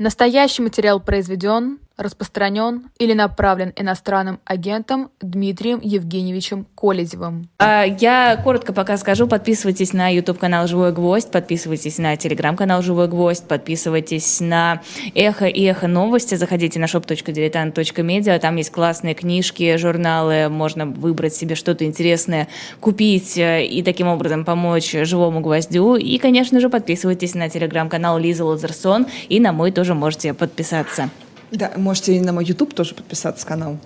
Настоящий 0.00 0.62
материал 0.62 0.98
произведен, 0.98 1.78
распространен 2.00 2.90
или 2.98 3.12
направлен 3.12 3.72
иностранным 3.76 4.40
агентом 4.44 5.10
Дмитрием 5.20 5.80
Евгеньевичем 5.82 6.66
Колезевым. 6.74 7.48
А, 7.58 7.84
я 7.84 8.40
коротко 8.42 8.72
пока 8.72 8.96
скажу. 8.96 9.26
Подписывайтесь 9.26 9.92
на 9.92 10.08
YouTube-канал 10.08 10.66
«Живой 10.66 10.92
гвоздь», 10.92 11.30
подписывайтесь 11.30 11.98
на 11.98 12.16
телеграм-канал 12.16 12.82
«Живой 12.82 13.08
гвоздь», 13.08 13.46
подписывайтесь 13.46 14.40
на 14.40 14.82
«Эхо» 15.14 15.46
и 15.46 15.62
«Эхо 15.64 15.86
новости», 15.86 16.34
заходите 16.34 16.78
на 16.78 16.84
shop.diletant.media, 16.84 18.38
там 18.38 18.56
есть 18.56 18.70
классные 18.70 19.14
книжки, 19.14 19.76
журналы, 19.76 20.48
можно 20.48 20.86
выбрать 20.86 21.34
себе 21.34 21.54
что-то 21.54 21.84
интересное, 21.84 22.48
купить 22.80 23.36
э, 23.38 23.66
и 23.66 23.82
таким 23.82 24.08
образом 24.08 24.44
помочь 24.44 24.92
«Живому 24.92 25.40
гвоздю». 25.40 25.96
И, 25.96 26.18
конечно 26.18 26.60
же, 26.60 26.68
подписывайтесь 26.68 27.34
на 27.34 27.48
телеграм-канал 27.48 28.18
Лиза 28.18 28.44
Лазерсон 28.44 29.06
и 29.28 29.40
на 29.40 29.52
мой 29.52 29.72
тоже 29.72 29.94
можете 29.94 30.34
подписаться. 30.34 31.10
Да, 31.50 31.72
можете 31.76 32.16
и 32.16 32.20
на 32.20 32.32
мой 32.32 32.44
YouTube 32.44 32.74
тоже 32.74 32.94
подписаться 32.94 33.46
канал. 33.46 33.78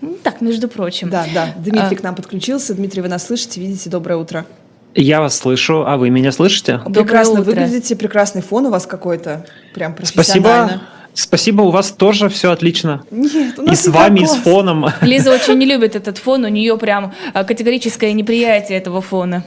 Ну, 0.00 0.16
так, 0.22 0.40
между 0.40 0.68
прочим. 0.68 1.10
Да, 1.10 1.26
да. 1.34 1.54
Дмитрий 1.56 1.96
а... 1.96 1.98
к 1.98 2.02
нам 2.02 2.14
подключился. 2.14 2.74
Дмитрий, 2.74 3.02
вы 3.02 3.08
нас 3.08 3.26
слышите, 3.26 3.60
видите? 3.60 3.90
Доброе 3.90 4.16
утро. 4.16 4.46
Я 4.94 5.20
вас 5.20 5.36
слышу, 5.36 5.84
а 5.86 5.96
вы 5.96 6.10
меня 6.10 6.32
слышите? 6.32 6.80
Прекрасно 6.86 7.42
выглядите, 7.42 7.94
прекрасный 7.94 8.42
фон 8.42 8.66
у 8.66 8.70
вас 8.70 8.86
какой-то, 8.86 9.44
прям 9.74 9.94
профессионально. 9.94 10.66
Спасибо. 10.66 10.82
Спасибо, 11.14 11.62
у 11.62 11.70
вас 11.70 11.90
тоже 11.90 12.28
все 12.28 12.52
отлично. 12.52 13.02
Нет, 13.10 13.58
у 13.58 13.62
нас 13.62 13.80
и 13.80 13.90
с 13.90 13.92
вами, 13.92 14.20
класс. 14.20 14.36
и 14.36 14.38
с 14.38 14.42
фоном. 14.42 14.86
Лиза 15.00 15.32
очень 15.32 15.54
не 15.58 15.66
любит 15.66 15.96
этот 15.96 16.18
фон, 16.18 16.44
у 16.44 16.48
нее 16.48 16.78
прям 16.78 17.12
категорическое 17.34 18.12
неприятие 18.12 18.78
этого 18.78 19.00
фона 19.00 19.44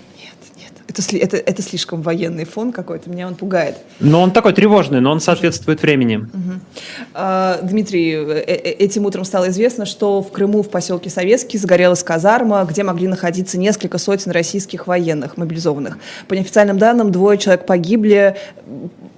это, 0.92 1.18
это, 1.18 1.38
это 1.38 1.62
слишком 1.62 2.02
военный 2.02 2.46
фон 2.46 2.72
какой-то, 2.72 3.10
меня 3.10 3.28
он 3.28 3.36
пугает. 3.36 3.78
Но 4.00 4.22
он 4.22 4.32
такой 4.32 4.54
тревожный, 4.54 5.02
но 5.02 5.12
он 5.12 5.20
соответствует 5.20 5.82
времени. 5.82 6.18
Угу. 6.18 7.68
Дмитрий, 7.68 8.14
э, 8.14 8.44
э, 8.46 8.56
этим 8.72 9.06
утром 9.06 9.24
стало 9.26 9.50
известно, 9.50 9.86
что 9.86 10.22
в 10.22 10.32
Крыму 10.32 10.64
в 10.64 10.70
поселке 10.70 11.10
Советский 11.10 11.58
загорелась 11.58 12.04
казарма, 12.04 12.66
где 12.70 12.84
могли 12.84 13.08
находиться 13.08 13.58
несколько 13.58 13.98
сотен 13.98 14.32
российских 14.32 14.88
военных, 14.88 15.38
мобилизованных. 15.38 15.98
По 16.28 16.34
неофициальным 16.34 16.78
данным, 16.78 17.12
двое 17.12 17.38
человек 17.38 17.66
погибли. 17.66 18.36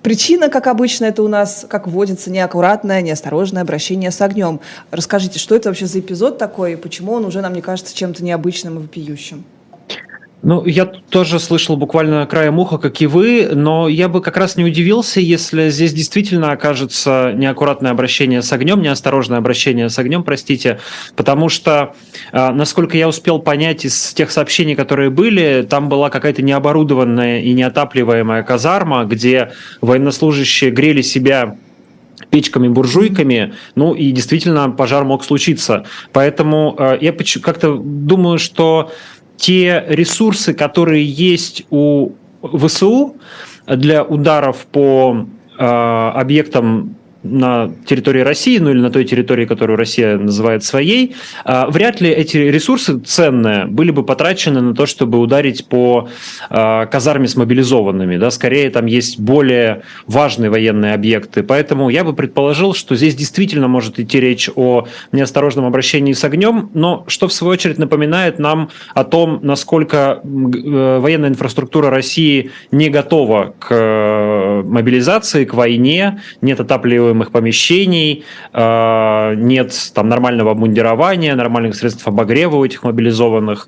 Причина, 0.02 0.49
как 0.49 0.67
обычно, 0.67 1.05
это 1.05 1.23
у 1.23 1.27
нас, 1.27 1.65
как 1.69 1.87
водится, 1.87 2.30
неаккуратное, 2.30 3.02
неосторожное 3.02 3.61
обращение 3.61 4.11
с 4.11 4.21
огнем. 4.21 4.59
Расскажите, 4.91 5.39
что 5.39 5.55
это 5.55 5.69
вообще 5.69 5.85
за 5.85 5.99
эпизод 5.99 6.37
такой, 6.37 6.73
и 6.73 6.75
почему 6.75 7.13
он 7.13 7.25
уже 7.25 7.41
нам 7.41 7.53
не 7.53 7.61
кажется 7.61 7.95
чем-то 7.95 8.23
необычным 8.23 8.77
и 8.77 8.81
вопиющим? 8.81 9.45
Ну, 10.44 10.66
я 10.66 10.86
тоже 10.86 11.39
слышал 11.39 11.77
буквально 11.77 12.25
краем 12.25 12.59
уха, 12.59 12.77
как 12.77 13.02
и 13.02 13.08
вы, 13.08 13.52
но 13.53 13.88
я 13.88 14.09
бы 14.09 14.22
как 14.22 14.36
раз 14.36 14.58
не 14.58 14.66
удивился, 14.66 15.22
если 15.22 15.69
здесь 15.69 15.94
действительно 15.94 16.52
окажется 16.52 17.31
неаккуратное 17.33 17.91
обращение 17.91 18.41
с 18.41 18.52
огнем, 18.52 18.81
неосторожное 18.81 19.38
обращение 19.38 19.88
с 19.88 19.97
огнем, 19.97 20.21
простите, 20.25 20.81
потому 21.16 21.47
что, 21.47 21.95
а, 22.33 22.52
насколько 22.52 22.97
я 22.97 23.08
успел 23.08 23.39
понять 23.39 23.86
из 23.86 24.14
тех 24.14 24.31
сообщений, 24.31 24.75
которые 24.75 25.09
были, 25.09 25.66
там 25.67 25.88
была 25.88 26.09
какая-то 26.09 26.41
необорудованная 26.41 27.39
и 27.39 27.53
неотапливаемая 27.53 28.44
казарма, 28.44 29.05
где 29.05 29.53
военнослужащие 29.80 30.71
грели 30.71 31.03
себя 31.03 31.55
печками, 32.30 32.67
буржуйками, 32.67 33.53
ну 33.75 33.94
и 33.94 34.11
действительно 34.11 34.69
пожар 34.71 35.03
мог 35.05 35.23
случиться. 35.23 35.86
Поэтому 36.11 36.75
э, 36.77 36.97
я 37.02 37.14
как-то 37.41 37.75
думаю, 37.77 38.39
что 38.39 38.91
те 39.38 39.84
ресурсы, 39.88 40.53
которые 40.53 41.06
есть 41.06 41.64
у 41.70 42.12
ВСУ 42.42 43.16
для 43.67 44.03
ударов 44.03 44.66
по 44.72 45.26
э, 45.58 45.64
объектам 45.64 46.95
на 47.23 47.71
территории 47.85 48.21
России, 48.21 48.57
ну 48.57 48.69
или 48.69 48.79
на 48.79 48.91
той 48.91 49.05
территории, 49.05 49.45
которую 49.45 49.77
Россия 49.77 50.17
называет 50.17 50.63
своей, 50.63 51.16
а, 51.45 51.69
вряд 51.69 52.02
ли 52.02 52.09
эти 52.09 52.38
ресурсы 52.38 52.99
ценные 52.99 53.65
были 53.65 53.91
бы 53.91 54.03
потрачены 54.03 54.61
на 54.61 54.75
то, 54.75 54.86
чтобы 54.86 55.17
ударить 55.20 55.67
по 55.67 56.09
а, 56.49 56.86
казарме 56.86 57.27
с 57.27 57.36
мобилизованными. 57.36 58.17
Да? 58.17 58.30
Скорее, 58.30 58.70
там 58.70 58.86
есть 58.86 59.20
более 59.20 59.83
важные 60.05 60.49
военные 60.49 60.93
объекты. 60.93 61.43
Поэтому 61.43 61.89
я 61.89 62.03
бы 62.03 62.14
предположил, 62.14 62.73
что 62.73 62.95
здесь 62.95 63.15
действительно 63.15 63.67
может 63.67 63.99
идти 63.99 64.19
речь 64.19 64.49
о 64.55 64.87
неосторожном 65.11 65.65
обращении 65.65 66.14
с 66.14 66.23
огнем, 66.23 66.69
но 66.73 67.05
что 67.08 67.27
в 67.27 67.33
свою 67.33 67.53
очередь 67.53 67.77
напоминает 67.77 68.37
нам 68.37 68.69
о 68.93 69.03
том, 69.03 69.39
насколько 69.42 70.21
э, 70.23 70.99
военная 70.99 71.30
инфраструктура 71.30 71.89
России 71.89 72.52
не 72.71 72.89
готова 72.89 73.55
к 73.59 73.67
э, 73.71 74.64
мобилизации, 74.64 75.45
к 75.45 75.53
войне, 75.53 76.21
нет 76.42 76.59
отапливаемых 76.59 77.12
оборудуемых 77.13 77.31
помещений, 77.31 78.23
э, 78.53 79.35
нет 79.35 79.91
там 79.93 80.09
нормального 80.09 80.51
обмундирования, 80.51 81.35
нормальных 81.35 81.75
средств 81.75 82.07
обогрева 82.07 82.57
у 82.57 82.65
этих 82.65 82.83
мобилизованных. 82.83 83.67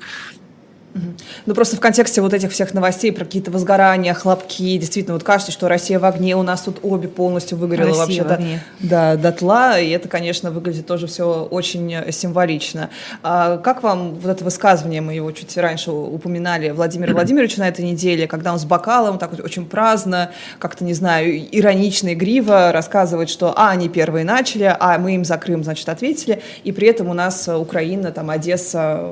Ну, 1.45 1.53
просто 1.53 1.75
в 1.75 1.79
контексте 1.79 2.22
вот 2.22 2.33
этих 2.33 2.51
всех 2.51 2.73
новостей 2.73 3.11
про 3.11 3.25
какие-то 3.25 3.51
возгорания, 3.51 4.13
хлопки, 4.13 4.78
действительно, 4.78 5.16
вот 5.16 5.23
кажется, 5.23 5.51
что 5.51 5.67
Россия 5.67 6.00
в 6.00 6.06
огне, 6.06 6.35
у 6.35 6.44
нас 6.44 6.61
тут 6.61 6.79
обе 6.83 7.09
полностью 7.09 7.57
выгорела 7.57 7.94
вообще 7.95 8.23
до, 8.23 8.41
да, 8.79 9.16
дотла, 9.17 9.79
и 9.79 9.89
это, 9.89 10.07
конечно, 10.07 10.51
выглядит 10.51 10.88
тоже 10.88 11.07
все 11.07 11.44
очень 11.51 12.11
символично. 12.11 12.89
А 13.23 13.57
как 13.57 13.83
вам 13.83 14.16
вот 14.16 14.29
это 14.29 14.44
высказывание, 14.44 15.01
мы 15.01 15.13
его 15.13 15.31
чуть 15.31 15.57
раньше 15.57 15.91
упоминали, 15.91 16.69
Владимира 16.69 17.13
Владимировича 17.13 17.62
на 17.62 17.67
этой 17.67 17.83
неделе, 17.83 18.27
когда 18.27 18.53
он 18.53 18.59
с 18.59 18.66
бокалом, 18.66 19.17
так 19.17 19.31
вот 19.31 19.41
очень 19.41 19.66
праздно, 19.66 20.31
как-то, 20.59 20.85
не 20.85 20.94
знаю, 20.94 21.38
иронично, 21.51 22.13
игриво 22.13 22.72
рассказывает, 22.72 23.29
что, 23.29 23.53
а, 23.57 23.72
они 23.72 23.89
первые 23.89 24.23
начали, 24.23 24.73
а 24.79 24.97
мы 24.97 25.16
им 25.16 25.25
за 25.25 25.38
Крым, 25.38 25.63
значит, 25.63 25.89
ответили, 25.89 26.41
и 26.63 26.72
при 26.72 26.88
этом 26.88 27.09
у 27.09 27.13
нас 27.13 27.50
Украина, 27.50 28.12
там, 28.12 28.29
Одесса, 28.29 29.12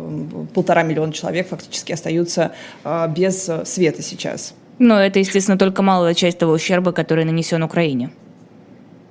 полтора 0.53 0.83
миллиона 0.83 1.11
человек 1.11 1.50
фактически 1.50 1.72
практически 1.73 1.91
остаются 1.91 2.51
а, 2.84 3.07
без 3.07 3.50
света 3.66 4.03
сейчас. 4.03 4.53
Но 4.79 5.00
это, 5.00 5.19
естественно, 5.19 5.57
только 5.57 5.81
малая 5.81 6.13
часть 6.13 6.38
того 6.38 6.53
ущерба, 6.53 6.91
который 6.91 7.25
нанесен 7.25 7.63
Украине. 7.63 8.11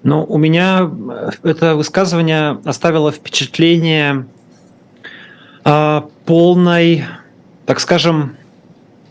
Ну, 0.04 0.24
у 0.24 0.38
меня 0.38 0.88
э, 1.42 1.48
это 1.48 1.74
высказывание 1.76 2.60
оставило 2.64 3.10
впечатление 3.10 4.26
э, 5.64 6.02
полной, 6.24 7.04
так 7.66 7.80
скажем, 7.80 8.36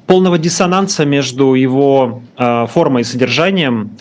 полного 0.08 0.38
диссонанса 0.38 1.06
между 1.06 1.54
его 1.54 2.22
э, 2.38 2.68
формой 2.68 3.02
и 3.02 3.06
содержанием. 3.06 3.92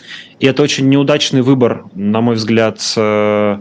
И 0.41 0.47
это 0.47 0.63
очень 0.63 0.89
неудачный 0.89 1.43
выбор, 1.43 1.85
на 1.95 2.21
мой 2.21 2.35
взгляд, 2.35 2.81
э, 2.97 3.59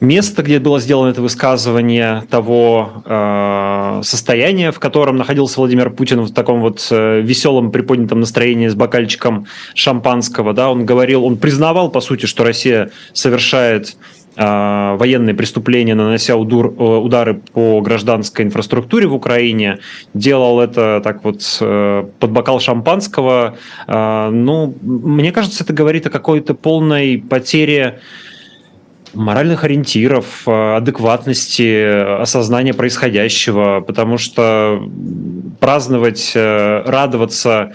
место, 0.00 0.42
где 0.42 0.58
было 0.58 0.80
сделано 0.80 1.10
это 1.10 1.22
высказывание, 1.22 2.24
того 2.30 3.02
э, 3.04 4.00
состояния, 4.02 4.72
в 4.72 4.78
котором 4.78 5.16
находился 5.16 5.60
Владимир 5.60 5.90
Путин 5.90 6.22
в 6.22 6.32
таком 6.32 6.60
вот 6.60 6.86
э, 6.90 7.20
веселом 7.20 7.70
приподнятом 7.70 8.20
настроении 8.20 8.68
с 8.68 8.74
бокальчиком 8.74 9.46
шампанского, 9.74 10.52
да, 10.52 10.70
он 10.70 10.84
говорил, 10.84 11.24
он 11.24 11.36
признавал, 11.36 11.90
по 11.90 12.00
сути, 12.00 12.26
что 12.26 12.44
Россия 12.44 12.90
совершает 13.12 13.96
э, 14.36 14.96
военные 14.96 15.34
преступления, 15.34 15.94
нанося 15.94 16.36
удар, 16.36 16.66
э, 16.66 16.70
удары 16.70 17.34
по 17.34 17.80
гражданской 17.80 18.44
инфраструктуре 18.44 19.06
в 19.06 19.14
Украине, 19.14 19.78
делал 20.12 20.60
это 20.60 21.00
так 21.02 21.24
вот 21.24 21.40
э, 21.60 22.04
под 22.18 22.30
бокал 22.30 22.60
шампанского. 22.60 23.56
Э, 23.86 24.30
ну, 24.30 24.74
мне 24.82 25.32
кажется, 25.32 25.64
это 25.64 25.72
говорит 25.72 26.06
о 26.06 26.10
какой-то 26.10 26.54
полной 26.54 27.18
потере 27.18 28.00
моральных 29.14 29.64
ориентиров, 29.64 30.42
э, 30.46 30.76
адекватности, 30.76 32.20
осознания 32.20 32.74
происходящего, 32.74 33.80
потому 33.80 34.18
что 34.18 34.82
праздновать, 35.60 36.32
э, 36.34 36.82
радоваться 36.86 37.72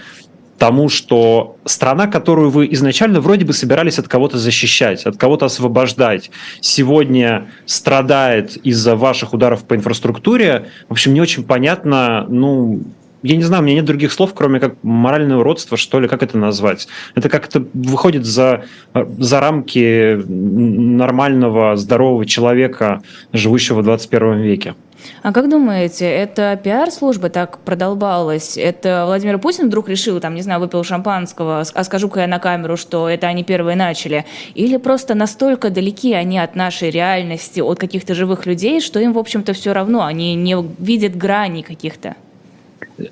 тому, 0.60 0.90
что 0.90 1.56
страна, 1.64 2.06
которую 2.06 2.50
вы 2.50 2.68
изначально 2.72 3.20
вроде 3.22 3.46
бы 3.46 3.54
собирались 3.54 3.98
от 3.98 4.08
кого-то 4.08 4.38
защищать, 4.38 5.06
от 5.06 5.16
кого-то 5.16 5.46
освобождать, 5.46 6.30
сегодня 6.60 7.46
страдает 7.64 8.58
из-за 8.58 8.94
ваших 8.94 9.32
ударов 9.32 9.64
по 9.64 9.74
инфраструктуре, 9.74 10.66
в 10.88 10.92
общем, 10.92 11.14
не 11.14 11.20
очень 11.22 11.44
понятно, 11.44 12.26
ну, 12.28 12.82
я 13.22 13.36
не 13.36 13.42
знаю, 13.42 13.62
у 13.62 13.66
меня 13.66 13.76
нет 13.76 13.84
других 13.84 14.12
слов, 14.12 14.32
кроме 14.34 14.60
как 14.60 14.74
моральное 14.82 15.36
уродство, 15.36 15.76
что 15.76 16.00
ли, 16.00 16.08
как 16.08 16.22
это 16.22 16.38
назвать. 16.38 16.88
Это 17.14 17.28
как-то 17.28 17.64
выходит 17.74 18.24
за, 18.24 18.64
за 18.94 19.40
рамки 19.40 20.14
нормального, 20.26 21.76
здорового 21.76 22.24
человека, 22.26 23.02
живущего 23.32 23.80
в 23.80 23.84
21 23.84 24.40
веке. 24.40 24.74
А 25.22 25.32
как 25.32 25.48
думаете, 25.48 26.06
это 26.06 26.60
пиар-служба 26.62 27.30
так 27.30 27.58
продолбалась? 27.58 28.56
Это 28.56 29.04
Владимир 29.06 29.38
Путин 29.38 29.68
вдруг 29.68 29.88
решил, 29.88 30.20
там, 30.20 30.34
не 30.34 30.42
знаю, 30.42 30.60
выпил 30.60 30.84
шампанского, 30.84 31.60
а 31.74 31.84
скажу-ка 31.84 32.20
я 32.20 32.26
на 32.26 32.38
камеру, 32.38 32.76
что 32.76 33.08
это 33.08 33.26
они 33.26 33.44
первые 33.44 33.76
начали? 33.76 34.24
Или 34.54 34.76
просто 34.76 35.14
настолько 35.14 35.70
далеки 35.70 36.12
они 36.12 36.38
от 36.38 36.54
нашей 36.54 36.90
реальности, 36.90 37.60
от 37.60 37.78
каких-то 37.78 38.14
живых 38.14 38.46
людей, 38.46 38.80
что 38.80 39.00
им, 39.00 39.12
в 39.12 39.18
общем-то, 39.18 39.52
все 39.52 39.72
равно, 39.72 40.04
они 40.04 40.34
не 40.34 40.56
видят 40.78 41.16
грани 41.16 41.62
каких-то? 41.62 42.16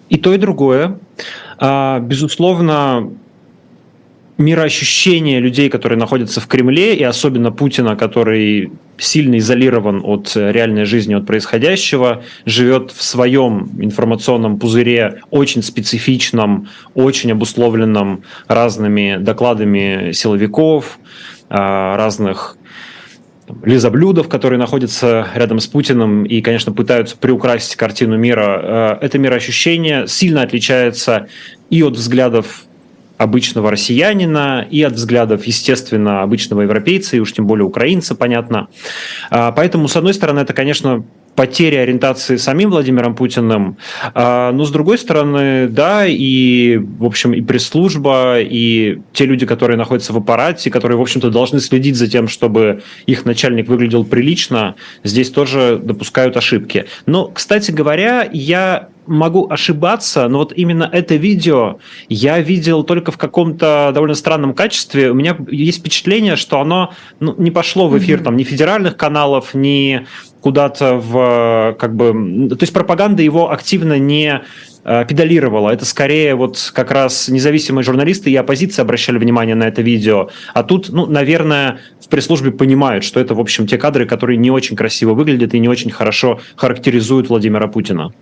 И 0.09 0.19
то, 0.19 0.35
и 0.35 0.39
другое. 0.39 0.99
А, 1.59 2.01
безусловно, 2.01 3.11
мироощущение 4.39 5.41
людей, 5.41 5.69
которые 5.69 5.99
находятся 5.99 6.41
в 6.41 6.47
Кремле, 6.47 6.95
и 6.95 7.03
особенно 7.03 7.51
Путина, 7.51 7.97
который 7.97 8.71
сильно 8.97 9.39
изолирован 9.39 10.01
от 10.05 10.33
реальной 10.37 10.85
жизни, 10.85 11.15
от 11.15 11.27
происходящего, 11.27 12.23
живет 12.45 12.93
в 12.93 13.03
своем 13.03 13.71
информационном 13.79 14.59
пузыре, 14.59 15.23
очень 15.31 15.63
специфичном, 15.63 16.69
очень 16.95 17.33
обусловленном 17.33 18.23
разными 18.47 19.17
докладами 19.19 20.13
силовиков, 20.13 20.99
а, 21.51 21.97
разных 21.97 22.58
лизоблюдов, 23.63 24.29
которые 24.29 24.59
находятся 24.59 25.29
рядом 25.35 25.61
с 25.61 25.67
Путиным 25.67 26.25
и, 26.25 26.41
конечно, 26.41 26.73
пытаются 26.73 27.17
приукрасить 27.17 27.77
картину 27.77 28.17
мира. 28.17 28.99
Э, 29.01 29.05
это 29.05 29.19
мироощущение 29.19 30.07
сильно 30.07 30.43
отличается 30.43 31.29
и 31.71 31.83
от 31.83 31.95
взглядов 31.95 32.65
обычного 33.19 33.71
россиянина 33.71 34.67
и 34.71 34.83
от 34.83 34.95
взглядов, 34.95 35.45
естественно, 35.45 36.23
обычного 36.23 36.63
европейца, 36.63 37.17
и 37.17 37.21
уж 37.21 37.33
тем 37.33 37.47
более 37.47 37.67
украинца, 37.67 38.15
понятно. 38.15 38.69
А, 39.31 39.53
поэтому, 39.53 39.89
с 39.89 39.97
одной 39.97 40.15
стороны, 40.15 40.41
это, 40.41 40.55
конечно, 40.55 41.05
потеря 41.39 41.83
ориентации 41.83 42.35
самим 42.35 42.71
Владимиром 42.71 43.15
Путиным. 43.15 43.77
А, 44.13 44.51
но 44.51 44.65
с 44.65 44.73
другой 44.73 44.99
стороны, 44.99 45.69
да, 45.69 46.05
и, 46.05 46.79
в 46.79 47.05
общем, 47.05 47.33
и 47.33 47.41
пресс-служба, 47.41 48.41
и 48.41 48.99
те 49.13 49.25
люди, 49.25 49.47
которые 49.47 49.77
находятся 49.77 50.13
в 50.13 50.17
аппарате, 50.17 50.69
которые, 50.69 50.99
в 50.99 51.01
общем-то, 51.01 51.31
должны 51.31 51.61
следить 51.61 51.95
за 51.95 52.09
тем, 52.09 52.27
чтобы 52.27 52.83
их 53.07 53.25
начальник 53.25 53.69
выглядел 53.69 54.05
прилично, 54.05 54.75
здесь 55.05 55.31
тоже 55.31 55.81
допускают 55.81 56.37
ошибки. 56.37 56.87
Но, 57.07 57.29
кстати 57.29 57.71
говоря, 57.71 58.29
я 58.33 58.89
могу 59.09 59.49
ошибаться, 59.49 60.29
но 60.29 60.39
вот 60.39 60.53
именно 60.55 60.89
это 60.93 61.17
видео 61.17 61.79
я 62.09 62.41
видел 62.41 62.85
только 62.85 63.11
в 63.11 63.17
каком-то 63.17 63.91
довольно 63.95 64.15
странном 64.15 64.55
качестве. 64.55 65.11
У 65.11 65.15
меня 65.15 65.37
есть 65.51 65.81
впечатление, 65.81 66.37
что 66.37 66.61
оно 66.61 66.93
ну, 67.19 67.35
не 67.39 67.51
пошло 67.51 67.89
в 67.89 67.99
эфир 67.99 68.21
mm-hmm. 68.21 68.25
там 68.25 68.37
ни 68.37 68.45
федеральных 68.45 68.97
каналов, 68.97 69.55
ни 69.55 70.07
куда-то 70.41 70.95
в 70.97 71.77
как 71.79 71.95
бы... 71.95 72.49
То 72.51 72.63
есть 72.63 72.73
пропаганда 72.73 73.23
его 73.23 73.51
активно 73.51 73.99
не 73.99 74.43
э, 74.85 75.05
педалировала. 75.07 75.71
Это 75.71 75.85
скорее 75.85 76.35
вот 76.35 76.71
как 76.75 76.91
раз 76.91 77.29
независимые 77.29 77.85
журналисты 77.85 78.31
и 78.31 78.37
оппозиция 78.37 78.83
обращали 78.83 79.19
внимание 79.19 79.55
на 79.55 79.65
это 79.65 79.83
видео. 79.83 80.29
А 80.55 80.63
тут, 80.63 80.91
ну, 80.91 81.07
наверное, 81.07 81.81
в 82.01 82.09
пресс-службе 82.09 82.53
понимают, 82.53 83.05
что 83.05 83.21
это, 83.21 83.35
в 83.35 83.41
общем, 83.41 83.67
те 83.67 83.79
кадры, 83.79 84.07
которые 84.07 84.37
не 84.37 84.51
очень 84.51 84.77
красиво 84.77 85.15
выглядят 85.15 85.55
и 85.55 85.59
не 85.59 85.69
очень 85.69 85.91
хорошо 85.91 86.41
характеризуют 86.57 87.29
Владимира 87.29 87.67
Путина. 87.69 88.13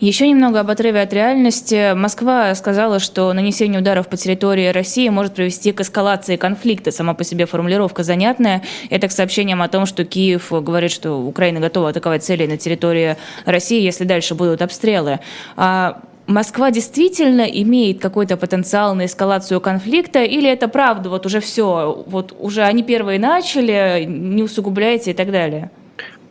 Еще 0.00 0.26
немного 0.26 0.60
об 0.60 0.70
отрыве 0.70 1.02
от 1.02 1.12
реальности. 1.12 1.92
Москва 1.92 2.54
сказала, 2.54 3.00
что 3.00 3.30
нанесение 3.34 3.82
ударов 3.82 4.08
по 4.08 4.16
территории 4.16 4.68
России 4.68 5.10
может 5.10 5.34
привести 5.34 5.72
к 5.72 5.82
эскалации 5.82 6.36
конфликта. 6.36 6.90
Сама 6.90 7.12
по 7.12 7.22
себе 7.22 7.44
формулировка 7.44 8.02
занятная. 8.02 8.62
Это 8.88 9.08
к 9.08 9.12
сообщениям 9.12 9.60
о 9.60 9.68
том, 9.68 9.84
что 9.84 10.06
Киев 10.06 10.50
говорит, 10.50 10.90
что 10.90 11.20
Украина 11.20 11.60
готова 11.60 11.90
атаковать 11.90 12.24
цели 12.24 12.46
на 12.46 12.56
территории 12.56 13.18
России, 13.44 13.82
если 13.82 14.04
дальше 14.04 14.34
будут 14.34 14.62
обстрелы. 14.62 15.20
А 15.56 16.00
Москва 16.26 16.70
действительно 16.70 17.42
имеет 17.42 18.00
какой-то 18.00 18.38
потенциал 18.38 18.94
на 18.94 19.04
эскалацию 19.04 19.60
конфликта, 19.60 20.22
или 20.22 20.48
это 20.48 20.68
правда, 20.68 21.10
вот 21.10 21.26
уже 21.26 21.40
все, 21.40 22.04
вот 22.06 22.34
уже 22.38 22.62
они 22.62 22.82
первые 22.82 23.18
начали, 23.18 24.06
не 24.08 24.42
усугубляйте 24.42 25.10
и 25.10 25.14
так 25.14 25.30
далее? 25.30 25.70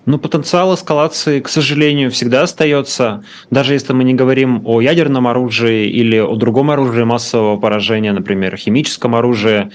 Ну, 0.06 0.18
потенциал 0.18 0.74
эскалации, 0.74 1.40
к 1.40 1.50
сожалению, 1.50 2.10
всегда 2.10 2.44
остается. 2.44 3.24
Даже 3.52 3.74
если 3.74 3.94
мы 3.94 4.04
не 4.04 4.14
говорим 4.14 4.64
о 4.66 4.82
ядерном 4.82 5.28
оружии 5.28 5.88
или 5.88 6.18
о 6.18 6.36
другом 6.36 6.72
оружии 6.72 7.04
массового 7.04 7.58
поражения, 7.58 8.12
например, 8.12 8.58
химическом 8.58 9.16
оружии, 9.16 9.72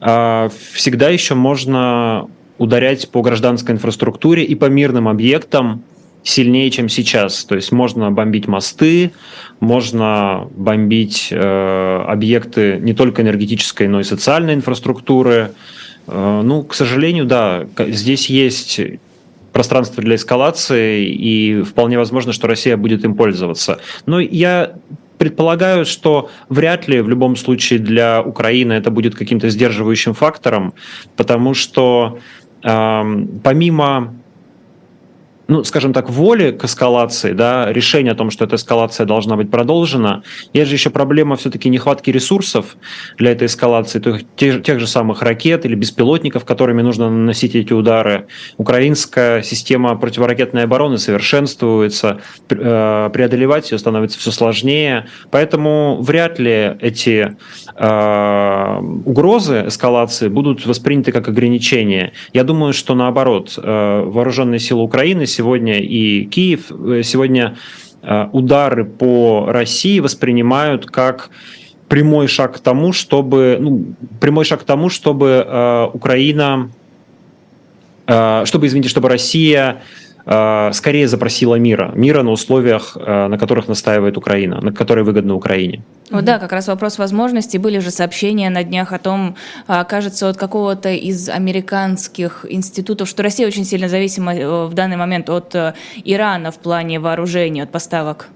а, 0.00 0.50
всегда 0.72 1.08
еще 1.08 1.34
можно 1.34 2.28
ударять 2.58 3.08
по 3.10 3.22
гражданской 3.22 3.74
инфраструктуре 3.74 4.44
и 4.44 4.54
по 4.54 4.66
мирным 4.66 5.08
объектам 5.08 5.84
сильнее, 6.22 6.70
чем 6.70 6.88
сейчас. 6.88 7.44
То 7.44 7.54
есть 7.54 7.72
можно 7.72 8.10
бомбить 8.10 8.48
мосты, 8.48 9.12
можно 9.60 10.48
бомбить 10.54 11.28
э, 11.30 12.04
объекты 12.06 12.78
не 12.80 12.92
только 12.92 13.22
энергетической, 13.22 13.88
но 13.88 14.00
и 14.00 14.04
социальной 14.04 14.54
инфраструктуры. 14.54 15.52
Э, 16.06 16.42
ну, 16.44 16.64
к 16.64 16.74
сожалению, 16.74 17.24
да, 17.24 17.66
здесь 17.78 18.28
есть 18.28 18.80
пространство 19.58 20.04
для 20.04 20.14
эскалации, 20.14 21.04
и 21.04 21.62
вполне 21.62 21.98
возможно, 21.98 22.32
что 22.32 22.46
Россия 22.46 22.76
будет 22.76 23.04
им 23.04 23.16
пользоваться. 23.16 23.80
Но 24.06 24.20
я 24.20 24.74
предполагаю, 25.18 25.84
что 25.84 26.30
вряд 26.48 26.86
ли 26.86 27.00
в 27.00 27.08
любом 27.08 27.34
случае 27.34 27.80
для 27.80 28.22
Украины 28.22 28.74
это 28.74 28.92
будет 28.92 29.16
каким-то 29.16 29.50
сдерживающим 29.50 30.14
фактором, 30.14 30.74
потому 31.16 31.54
что 31.54 32.20
э, 32.62 33.26
помимо 33.42 34.14
ну, 35.48 35.64
скажем 35.64 35.94
так, 35.94 36.10
воли 36.10 36.50
к 36.50 36.64
эскалации, 36.64 37.32
да, 37.32 37.72
решение 37.72 38.12
о 38.12 38.14
том, 38.14 38.30
что 38.30 38.44
эта 38.44 38.56
эскалация 38.56 39.06
должна 39.06 39.34
быть 39.34 39.50
продолжена, 39.50 40.22
есть 40.52 40.68
же 40.68 40.76
еще 40.76 40.90
проблема 40.90 41.36
все-таки 41.36 41.70
нехватки 41.70 42.10
ресурсов 42.10 42.76
для 43.16 43.32
этой 43.32 43.46
эскалации, 43.46 43.98
то 43.98 44.18
тех, 44.36 44.62
тех 44.62 44.78
же 44.78 44.86
самых 44.86 45.22
ракет 45.22 45.64
или 45.64 45.74
беспилотников, 45.74 46.44
которыми 46.44 46.82
нужно 46.82 47.08
наносить 47.08 47.54
эти 47.54 47.72
удары. 47.72 48.26
Украинская 48.58 49.42
система 49.42 49.96
противоракетной 49.96 50.64
обороны 50.64 50.98
совершенствуется, 50.98 52.20
э, 52.50 53.10
преодолевать 53.10 53.70
ее 53.70 53.78
становится 53.78 54.18
все 54.18 54.30
сложнее, 54.30 55.06
поэтому 55.30 55.98
вряд 56.02 56.38
ли 56.38 56.76
эти 56.80 57.36
э, 57.74 58.80
угрозы 59.06 59.64
эскалации 59.68 60.28
будут 60.28 60.66
восприняты 60.66 61.10
как 61.10 61.26
ограничения. 61.28 62.12
Я 62.34 62.44
думаю, 62.44 62.74
что 62.74 62.94
наоборот, 62.94 63.54
э, 63.56 64.02
вооруженные 64.04 64.58
силы 64.58 64.82
Украины 64.82 65.26
сегодня 65.38 65.78
и 65.78 66.24
Киев. 66.24 66.70
Э, 66.70 67.02
сегодня 67.04 67.56
э, 68.02 68.26
удары 68.32 68.84
по 68.84 69.46
России 69.48 70.00
воспринимают 70.00 70.86
как 70.86 71.30
прямой 71.88 72.26
шаг 72.26 72.56
к 72.56 72.58
тому, 72.58 72.92
чтобы 72.92 73.58
ну, 73.60 73.94
прямой 74.20 74.44
шаг 74.44 74.60
к 74.60 74.64
тому, 74.64 74.88
чтобы 74.88 75.46
э, 75.46 75.90
Украина, 75.92 76.70
э, 78.06 78.44
чтобы 78.46 78.66
извините, 78.66 78.88
чтобы 78.88 79.08
Россия 79.08 79.82
скорее 80.72 81.08
запросила 81.08 81.54
мира. 81.54 81.92
Мира 81.94 82.22
на 82.22 82.30
условиях, 82.30 82.96
э, 82.96 83.28
на 83.28 83.38
которых 83.38 83.68
настаивает 83.68 84.16
Украина, 84.16 84.60
на 84.60 84.72
которые 84.72 85.04
выгодны 85.04 85.32
Украине. 85.32 85.82
Вот 86.10 86.24
да, 86.24 86.38
как 86.38 86.52
раз 86.52 86.68
вопрос 86.68 86.98
возможностей. 86.98 87.58
Были 87.58 87.78
же 87.78 87.90
сообщения 87.90 88.50
на 88.50 88.62
днях 88.64 88.92
о 88.92 88.98
том, 88.98 89.36
а, 89.66 89.84
кажется, 89.84 90.28
от 90.28 90.36
какого-то 90.36 90.90
из 90.90 91.28
американских 91.28 92.46
институтов, 92.48 93.08
что 93.08 93.22
Россия 93.22 93.46
очень 93.46 93.64
сильно 93.64 93.88
зависима 93.88 94.34
э, 94.34 94.66
в 94.66 94.74
данный 94.74 94.96
момент 94.96 95.30
от 95.30 95.54
Ирана 96.04 96.50
в 96.50 96.58
плане 96.58 97.00
вооружений, 97.00 97.62
от 97.62 97.70
поставок. 97.70 98.28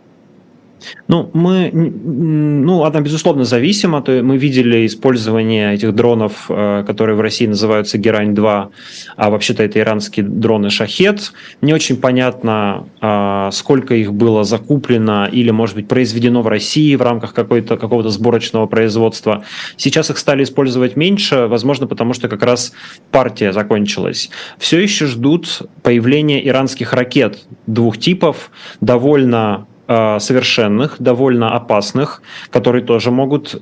Ну, 1.09 1.31
мы, 1.33 1.71
ну, 1.73 2.85
она, 2.85 3.01
безусловно, 3.01 3.45
зависима. 3.45 4.03
То 4.03 4.23
мы 4.23 4.37
видели 4.37 4.87
использование 4.87 5.75
этих 5.75 5.95
дронов, 5.95 6.47
э, 6.49 6.85
которые 6.87 7.17
в 7.17 7.21
России 7.21 7.47
называются 7.47 7.99
Герань-2, 7.99 8.69
а 9.17 9.31
вообще-то 9.31 9.63
это 9.63 9.79
иранские 9.79 10.27
дроны 10.27 10.71
«Шахет». 10.71 11.33
Не 11.61 11.75
очень 11.75 11.97
понятно, 11.97 12.89
а, 13.01 13.51
сколько 13.53 13.95
их 13.95 14.13
было 14.13 14.45
закуплено 14.45 15.27
или, 15.27 15.51
может 15.51 15.77
быть, 15.77 15.89
произведено 15.89 16.43
в 16.43 16.49
России 16.49 16.95
в 16.97 17.03
рамках 17.03 17.35
какой-то, 17.35 17.77
какого-то 17.77 18.11
сборочного 18.11 18.67
производства. 18.67 19.45
Сейчас 19.77 20.11
их 20.11 20.19
стали 20.19 20.45
использовать 20.45 20.97
меньше, 20.97 21.47
возможно, 21.47 21.87
потому 21.87 22.15
что 22.15 22.29
как 22.29 22.43
раз 22.43 22.73
партия 23.11 23.53
закончилась. 23.53 24.31
Все 24.59 24.81
еще 24.81 25.07
ждут 25.07 25.63
появления 25.83 26.47
иранских 26.47 26.93
ракет 26.93 27.45
двух 27.67 27.99
типов, 27.99 28.51
довольно 28.81 29.67
Э, 29.89 30.19
совершенных, 30.21 30.97
довольно 31.01 31.57
опасных, 31.57 32.23
которые 32.51 32.85
тоже 32.85 33.11
могут 33.11 33.61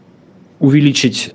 увеличить 0.58 1.34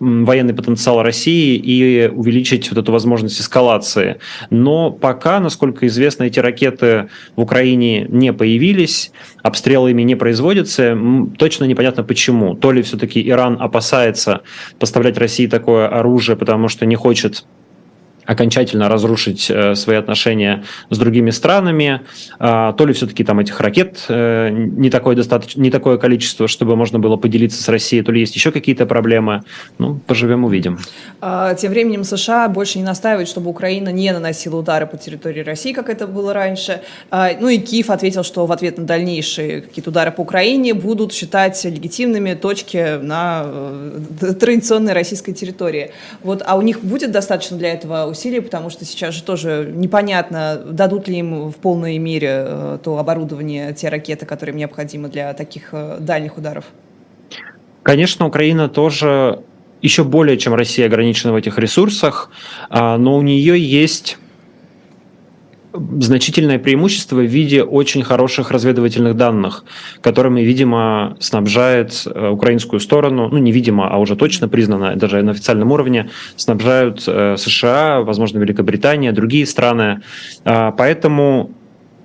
военный 0.00 0.54
потенциал 0.54 1.02
России 1.02 1.56
и 1.56 2.08
увеличить 2.08 2.68
вот 2.68 2.78
эту 2.82 2.90
возможность 2.90 3.40
эскалации. 3.40 4.18
Но 4.50 4.90
пока, 4.90 5.38
насколько 5.38 5.86
известно, 5.86 6.24
эти 6.24 6.40
ракеты 6.40 7.10
в 7.36 7.42
Украине 7.42 8.06
не 8.08 8.32
появились, 8.32 9.12
обстрелы 9.44 9.92
ими 9.92 10.02
не 10.02 10.16
производятся. 10.16 10.98
Точно 11.38 11.64
непонятно 11.64 12.02
почему. 12.02 12.54
То 12.56 12.72
ли 12.72 12.82
все-таки 12.82 13.26
Иран 13.26 13.56
опасается 13.60 14.42
поставлять 14.80 15.16
России 15.16 15.46
такое 15.46 15.86
оружие, 15.86 16.36
потому 16.36 16.68
что 16.68 16.86
не 16.86 16.96
хочет 16.96 17.44
окончательно 18.26 18.88
разрушить 18.88 19.50
э, 19.50 19.74
свои 19.74 19.96
отношения 19.96 20.64
с 20.90 20.98
другими 20.98 21.30
странами, 21.30 22.02
э, 22.38 22.72
то 22.76 22.86
ли 22.86 22.92
все-таки 22.92 23.24
там 23.24 23.38
этих 23.40 23.60
ракет 23.60 24.04
э, 24.08 24.50
не 24.50 24.90
такое, 24.90 25.16
достаточно, 25.16 25.60
не 25.60 25.70
такое 25.70 25.98
количество, 25.98 26.48
чтобы 26.48 26.76
можно 26.76 26.98
было 26.98 27.16
поделиться 27.16 27.62
с 27.62 27.68
Россией, 27.68 28.02
то 28.02 28.12
ли 28.12 28.20
есть 28.20 28.34
еще 28.34 28.52
какие-то 28.52 28.86
проблемы. 28.86 29.42
Ну, 29.78 30.00
поживем, 30.06 30.44
увидим. 30.44 30.78
А, 31.20 31.54
тем 31.54 31.70
временем 31.70 32.04
США 32.04 32.48
больше 32.48 32.78
не 32.78 32.84
настаивает, 32.84 33.28
чтобы 33.28 33.50
Украина 33.50 33.90
не 33.90 34.12
наносила 34.12 34.56
удары 34.56 34.86
по 34.86 34.96
территории 34.96 35.42
России, 35.42 35.72
как 35.72 35.88
это 35.88 36.06
было 36.06 36.32
раньше. 36.32 36.82
А, 37.10 37.30
ну 37.38 37.48
и 37.48 37.58
Киев 37.58 37.90
ответил, 37.90 38.22
что 38.22 38.46
в 38.46 38.52
ответ 38.52 38.78
на 38.78 38.84
дальнейшие 38.84 39.62
какие-то 39.62 39.90
удары 39.90 40.12
по 40.12 40.20
Украине 40.20 40.74
будут 40.74 41.12
считать 41.12 41.62
легитимными 41.64 42.34
точки 42.34 42.98
на 43.00 43.44
э, 43.46 44.34
традиционной 44.38 44.92
российской 44.92 45.32
территории. 45.32 45.92
Вот, 46.22 46.42
а 46.44 46.56
у 46.56 46.62
них 46.62 46.82
будет 46.82 47.10
достаточно 47.10 47.56
для 47.56 47.72
этого 47.72 48.13
усилий, 48.14 48.40
потому 48.40 48.70
что 48.70 48.84
сейчас 48.84 49.14
же 49.14 49.22
тоже 49.22 49.70
непонятно, 49.74 50.56
дадут 50.64 51.08
ли 51.08 51.18
им 51.18 51.50
в 51.50 51.56
полной 51.56 51.98
мере 51.98 52.44
э, 52.46 52.78
то 52.82 52.98
оборудование, 52.98 53.74
те 53.74 53.88
ракеты, 53.88 54.24
которые 54.24 54.52
им 54.52 54.58
необходимы 54.58 55.08
для 55.08 55.34
таких 55.34 55.70
э, 55.72 55.98
дальних 56.00 56.38
ударов. 56.38 56.64
Конечно, 57.82 58.26
Украина 58.26 58.68
тоже 58.68 59.42
еще 59.82 60.04
более, 60.04 60.38
чем 60.38 60.54
Россия, 60.54 60.86
ограничена 60.86 61.32
в 61.32 61.36
этих 61.36 61.58
ресурсах, 61.58 62.30
а, 62.70 62.96
но 62.96 63.16
у 63.16 63.22
нее 63.22 63.58
есть 63.58 64.16
значительное 65.74 66.58
преимущество 66.58 67.16
в 67.16 67.24
виде 67.24 67.62
очень 67.62 68.02
хороших 68.02 68.50
разведывательных 68.50 69.16
данных, 69.16 69.64
которыми, 70.00 70.40
видимо, 70.40 71.16
снабжает 71.18 72.06
э, 72.06 72.28
украинскую 72.28 72.80
сторону, 72.80 73.28
ну, 73.30 73.38
не 73.38 73.50
видимо, 73.50 73.88
а 73.88 73.98
уже 73.98 74.14
точно 74.14 74.48
признано, 74.48 74.94
даже 74.96 75.22
на 75.22 75.32
официальном 75.32 75.72
уровне, 75.72 76.10
снабжают 76.36 77.02
э, 77.06 77.36
США, 77.36 78.02
возможно, 78.02 78.38
Великобритания, 78.38 79.12
другие 79.12 79.46
страны. 79.46 80.02
А, 80.44 80.70
поэтому 80.70 81.50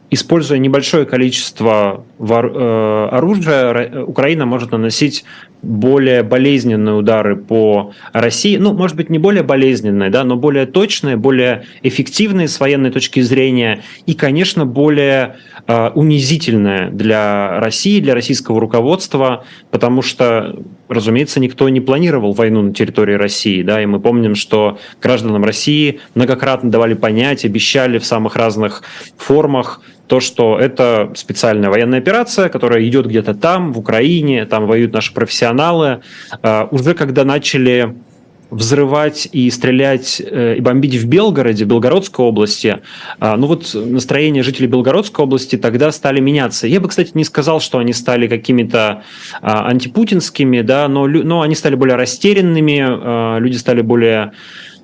используя 0.10 0.58
небольшое 0.58 1.06
количество 1.06 2.06
э, 2.20 3.08
оружия, 3.12 4.04
Украина 4.04 4.46
может 4.46 4.72
наносить 4.72 5.26
более 5.62 6.24
болезненные 6.24 6.96
удары 6.96 7.36
по 7.36 7.94
России. 8.14 8.58
Ну, 8.58 8.74
может 8.74 8.96
быть, 8.96 9.10
не 9.10 9.20
более 9.20 9.44
болезненные, 9.44 10.10
да, 10.10 10.24
но 10.24 10.36
более 10.36 10.66
точные, 10.66 11.18
более 11.18 11.66
эффективные 11.84 12.48
с 12.48 12.60
военной 12.60 12.92
точки 12.92 13.20
зрения 13.20 13.82
и, 14.06 14.14
конечно, 14.14 14.66
более 14.66 15.38
э, 15.68 15.90
унизительные 15.96 16.90
для 16.92 17.60
России, 17.60 18.00
для 18.00 18.14
российского 18.14 18.60
руководства, 18.60 19.46
потому 19.72 20.02
что, 20.02 20.56
разумеется, 20.88 21.40
никто 21.40 21.68
не 21.70 21.82
планировал 21.82 22.34
войну 22.34 22.62
на 22.62 22.74
территории 22.74 23.16
России, 23.16 23.62
да, 23.62 23.82
и 23.82 23.86
мы 23.86 24.00
помним, 24.00 24.36
что 24.36 24.80
гражданам 25.02 25.44
России 25.44 26.00
многократно 26.16 26.72
давали 26.72 26.94
понять, 26.94 27.44
обещали 27.44 28.00
в 28.00 28.06
самых 28.06 28.36
разных 28.36 28.84
формах 29.18 29.82
то, 30.10 30.20
что 30.20 30.58
это 30.60 31.12
специальная 31.16 31.70
военная 31.70 32.00
операция, 32.00 32.50
которая 32.50 32.86
идет 32.86 33.06
где-то 33.06 33.36
там, 33.36 33.72
в 33.72 33.78
Украине, 33.78 34.46
там 34.46 34.66
воюют 34.66 34.92
наши 34.92 35.14
профессионалы. 35.14 36.02
А, 36.42 36.68
уже 36.72 36.96
когда 36.96 37.24
начали 37.24 37.96
взрывать 38.50 39.30
и 39.32 39.52
стрелять 39.52 40.20
э, 40.20 40.56
и 40.58 40.62
бомбить 40.62 40.96
в 40.96 41.08
Белгороде, 41.08 41.66
Белгородской 41.66 42.26
области, 42.26 42.80
а, 43.20 43.38
ну 43.38 43.46
вот 43.46 43.70
настроение 43.76 44.42
жителей 44.42 44.68
Белгородской 44.68 45.24
области 45.24 45.56
тогда 45.56 45.92
стали 45.92 46.20
меняться. 46.20 46.66
Я 46.66 46.80
бы, 46.80 46.90
кстати, 46.90 47.12
не 47.14 47.24
сказал, 47.24 47.62
что 47.62 47.78
они 47.78 47.94
стали 47.94 48.28
какими-то 48.28 49.04
а, 49.44 49.68
антипутинскими, 49.68 50.62
да, 50.62 50.88
но, 50.88 51.06
но 51.06 51.42
они 51.42 51.54
стали 51.54 51.76
более 51.76 51.96
растерянными, 51.98 53.38
люди 53.40 53.58
стали 53.58 53.82
более 53.82 54.32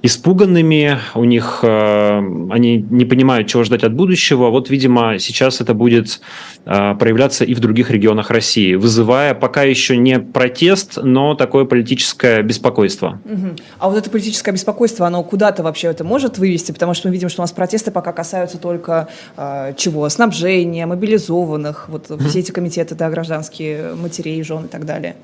испуганными, 0.01 0.99
у 1.15 1.23
них 1.23 1.59
э, 1.63 2.17
они 2.51 2.77
не 2.77 3.05
понимают, 3.05 3.47
чего 3.47 3.63
ждать 3.63 3.83
от 3.83 3.93
будущего. 3.93 4.49
Вот, 4.49 4.69
видимо, 4.69 5.19
сейчас 5.19 5.61
это 5.61 5.73
будет 5.73 6.21
э, 6.65 6.95
проявляться 6.95 7.43
и 7.43 7.53
в 7.53 7.59
других 7.59 7.89
регионах 7.91 8.29
России, 8.29 8.75
вызывая 8.75 9.33
пока 9.33 9.63
еще 9.63 9.97
не 9.97 10.19
протест, 10.19 10.99
но 11.01 11.35
такое 11.35 11.65
политическое 11.65 12.41
беспокойство. 12.43 13.19
Угу. 13.25 13.55
А 13.79 13.89
вот 13.89 13.97
это 13.97 14.09
политическое 14.09 14.51
беспокойство, 14.51 15.07
оно 15.07 15.23
куда-то 15.23 15.63
вообще 15.63 15.87
это 15.87 16.03
может 16.03 16.37
вывести? 16.37 16.71
Потому 16.71 16.93
что 16.93 17.07
мы 17.07 17.13
видим, 17.13 17.29
что 17.29 17.41
у 17.41 17.43
нас 17.43 17.51
протесты 17.51 17.91
пока 17.91 18.11
касаются 18.11 18.57
только 18.57 19.07
э, 19.37 19.73
чего? 19.77 20.07
Снабжения, 20.09 20.85
мобилизованных, 20.85 21.89
вот 21.89 22.11
угу. 22.11 22.23
все 22.25 22.39
эти 22.39 22.51
комитеты, 22.51 22.95
да, 22.95 23.09
гражданские 23.09 23.95
матерей, 23.95 24.43
жен 24.43 24.65
и 24.65 24.67
так 24.67 24.85
далее. 24.85 25.15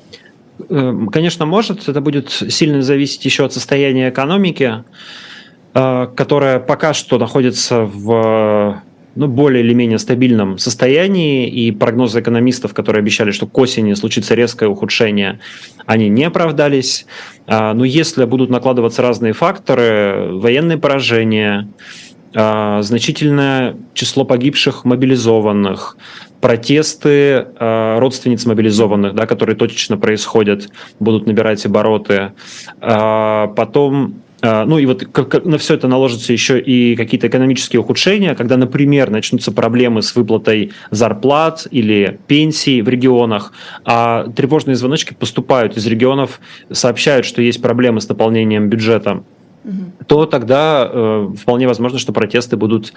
Эм, 0.70 1.08
конечно, 1.08 1.46
может. 1.46 1.88
Это 1.88 2.02
будет 2.02 2.30
сильно 2.30 2.82
зависеть 2.82 3.26
еще 3.26 3.46
от 3.46 3.54
состояния 3.54 4.10
экономики, 4.10 4.84
э, 5.74 6.08
которая 6.16 6.60
пока 6.60 6.94
что 6.94 7.18
находится 7.18 7.82
в 7.82 8.82
ну, 9.14 9.28
более 9.28 9.64
или 9.64 9.74
менее 9.74 10.00
стабильном 10.00 10.58
состоянии, 10.58 11.48
и 11.48 11.72
прогнозы 11.72 12.22
экономистов, 12.22 12.74
которые 12.74 13.02
обещали, 13.02 13.32
что 13.32 13.46
к 13.46 13.58
осени 13.58 13.94
случится 13.94 14.36
резкое 14.36 14.70
ухудшение, 14.70 15.40
они 15.86 16.08
не 16.08 16.24
оправдались. 16.24 17.06
А, 17.46 17.74
но 17.74 17.84
если 17.84 18.24
будут 18.24 18.50
накладываться 18.50 19.02
разные 19.02 19.34
факторы, 19.34 20.30
военные 20.32 20.78
поражения, 20.78 21.68
значительное 22.34 23.76
число 23.94 24.24
погибших 24.24 24.86
мобилизованных, 24.86 25.98
протесты 26.42 27.46
э, 27.60 28.00
родственниц 28.00 28.46
мобилизованных, 28.46 29.16
да, 29.16 29.26
которые 29.26 29.56
точечно 29.56 29.98
происходят, 29.98 30.70
будут 31.00 31.28
набирать 31.28 31.66
обороты. 31.66 32.34
Э, 32.82 33.48
потом 33.56 34.16
ну 34.44 34.80
и 34.80 34.88
вот 34.88 35.06
на 35.46 35.60
все 35.60 35.76
это 35.76 35.88
наложатся 35.88 36.34
еще 36.34 36.60
и 36.60 36.96
какие-то 36.96 37.28
экономические 37.28 37.80
ухудшения, 37.80 38.34
когда, 38.34 38.58
например, 38.58 39.12
начнутся 39.12 39.52
проблемы 39.52 40.02
с 40.02 40.16
выплатой 40.16 40.72
зарплат 40.90 41.68
или 41.70 42.20
пенсий 42.26 42.82
в 42.82 42.90
регионах, 42.90 43.54
а 43.86 44.28
тревожные 44.36 44.76
звоночки 44.76 45.14
поступают 45.14 45.78
из 45.78 45.86
регионов, 45.86 46.40
сообщают, 46.72 47.28
что 47.28 47.44
есть 47.44 47.62
проблемы 47.62 48.02
с 48.02 48.10
наполнением 48.10 48.68
бюджета 48.68 49.24
угу. 49.64 49.92
то 50.08 50.26
тогда 50.26 50.90
э, 50.92 51.28
вполне 51.38 51.68
возможно, 51.68 52.00
что 52.00 52.14
протесты 52.14 52.58
будут 52.58 52.94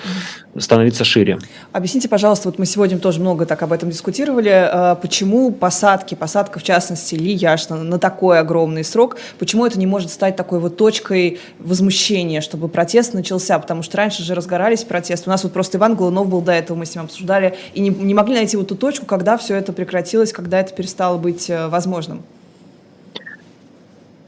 становиться 0.57 1.05
шире. 1.05 1.39
Объясните, 1.73 2.09
пожалуйста, 2.09 2.49
вот 2.49 2.59
мы 2.59 2.67
сегодня 2.67 2.99
тоже 2.99 3.21
много 3.21 3.47
так 3.47 3.63
об 3.63 3.73
этом 3.73 3.91
дискутировали, 3.91 4.51
э, 4.51 4.97
почему 5.01 5.51
посадки, 5.53 6.15
посадка 6.15 6.59
в 6.59 6.63
частности 6.63 7.15
Ли 7.15 7.33
Яшна 7.33 7.83
на 7.83 7.99
такой 7.99 8.39
огромный 8.39 8.85
срок, 8.85 9.17
почему 9.39 9.67
это 9.67 9.79
не 9.79 9.87
может 9.87 10.11
стать 10.11 10.37
такой 10.37 10.59
вот 10.59 10.77
точкой 10.77 11.41
возмущения, 11.59 12.41
чтобы 12.41 12.69
протест 12.69 13.15
начался, 13.15 13.59
потому 13.59 13.83
что 13.83 13.97
раньше 13.97 14.23
же 14.23 14.35
разгорались 14.35 14.85
протесты. 14.85 15.29
У 15.29 15.33
нас 15.33 15.43
вот 15.45 15.53
просто 15.53 15.79
Иван 15.79 15.95
Голунов 15.95 16.29
был 16.29 16.41
до 16.41 16.53
этого, 16.53 16.77
мы 16.77 16.87
с 16.87 16.95
ним 16.95 17.05
обсуждали, 17.05 17.57
и 17.75 17.81
не, 17.81 17.91
не 17.91 18.15
могли 18.15 18.35
найти 18.35 18.57
вот 18.57 18.69
ту 18.69 18.75
точку, 18.75 19.07
когда 19.07 19.37
все 19.37 19.57
это 19.57 19.73
прекратилось, 19.73 20.33
когда 20.33 20.61
это 20.61 20.75
перестало 20.75 21.19
быть 21.19 21.49
э, 21.51 21.69
возможным. 21.69 22.23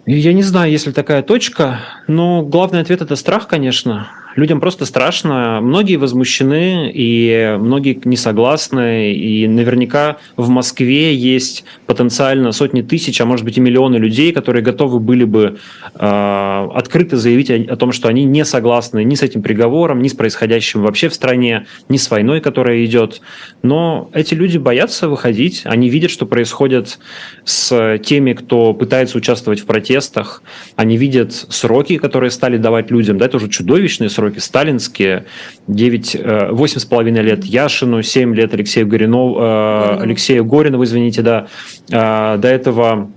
Я 0.09 0.33
не 0.33 0.45
знаю, 0.45 0.71
есть 0.71 0.87
ли 0.87 0.93
такая 0.93 1.23
точка, 1.23 1.81
но 2.07 2.43
главный 2.43 2.81
ответ 2.81 3.03
это 3.03 3.17
страх, 3.17 3.49
конечно. 3.49 4.09
Людям 4.37 4.61
просто 4.61 4.85
страшно. 4.85 5.61
Многие 5.63 5.97
возмущены, 5.97 6.93
и 6.93 7.57
многие 7.59 7.99
не 8.05 8.19
согласны. 8.19 9.15
И 9.15 9.49
наверняка 9.49 10.19
в 10.37 10.51
Москве 10.51 11.15
есть 11.15 11.65
потенциально 11.87 12.53
сотни 12.53 12.83
тысяч, 12.83 13.19
а 13.23 13.25
может 13.25 13.47
быть 13.47 13.57
и 13.57 13.63
миллионы 13.63 13.97
людей, 13.97 14.33
которые 14.33 14.63
готовы 14.63 15.01
были 15.01 15.25
бы 15.25 15.57
э, 15.95 16.69
открыто 16.75 17.17
заявить 17.17 17.51
о, 17.51 17.55
о 17.73 17.77
том, 17.77 17.93
что 17.93 18.09
они 18.09 18.25
не 18.25 18.45
согласны 18.45 19.05
ни 19.05 19.15
с 19.15 19.23
этим 19.23 19.41
приговором, 19.41 20.03
ни 20.03 20.09
с 20.09 20.13
происходящим 20.13 20.83
вообще 20.83 21.09
в 21.09 21.15
стране, 21.15 21.65
ни 21.89 21.97
с 21.97 22.11
войной, 22.11 22.43
которая 22.43 22.85
идет. 22.85 23.23
Но 23.63 24.11
эти 24.13 24.35
люди 24.35 24.59
боятся 24.59 25.09
выходить. 25.09 25.63
Они 25.65 25.89
видят, 25.89 26.11
что 26.11 26.27
происходит 26.27 26.99
с 27.47 27.99
теми, 28.05 28.35
кто 28.35 28.75
пытается 28.75 29.17
участвовать 29.17 29.61
в 29.61 29.65
протестах. 29.65 30.43
Они 30.77 30.99
видят 30.99 31.33
сроки, 31.33 31.97
которые 31.97 32.31
стали 32.31 32.59
давать 32.59 32.91
людям. 32.91 33.17
Да, 33.17 33.25
это 33.25 33.39
уже 33.39 33.49
чудовищные 33.49 34.11
сроки 34.11 34.26
сроки 34.27 34.39
сталинские, 34.39 35.27
9, 35.69 36.17
8,5 36.17 37.19
э, 37.19 37.23
лет 37.23 37.45
Яшину, 37.45 38.03
7 38.03 38.35
лет 38.35 38.53
Алексею 38.53 38.87
Горинову, 38.87 39.41
э, 39.41 39.99
Алексею 40.03 40.45
Горинову, 40.45 40.85
извините, 40.85 41.23
да, 41.23 41.47
э, 41.91 42.37
до 42.39 42.49
этого 42.49 43.11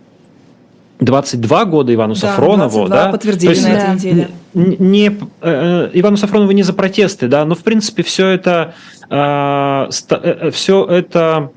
22 1.00 1.66
года 1.66 1.94
Ивану 1.94 2.14
да, 2.14 2.20
Сафронову, 2.20 2.88
22 2.88 2.88
да, 2.90 3.12
подтвердили 3.12 3.50
есть, 3.50 3.64
на 3.64 3.70
этой 3.70 3.96
неделе. 3.96 4.30
Не, 4.54 5.18
э, 5.42 5.90
Ивану 5.94 6.18
Сафронову 6.18 6.52
не 6.52 6.64
за 6.64 6.74
протесты, 6.74 7.28
да, 7.28 7.46
но 7.46 7.56
в 7.56 7.64
принципе 7.64 8.04
все 8.04 8.28
это, 8.28 8.76
э, 9.10 10.52
все 10.52 10.86
это 10.86 11.52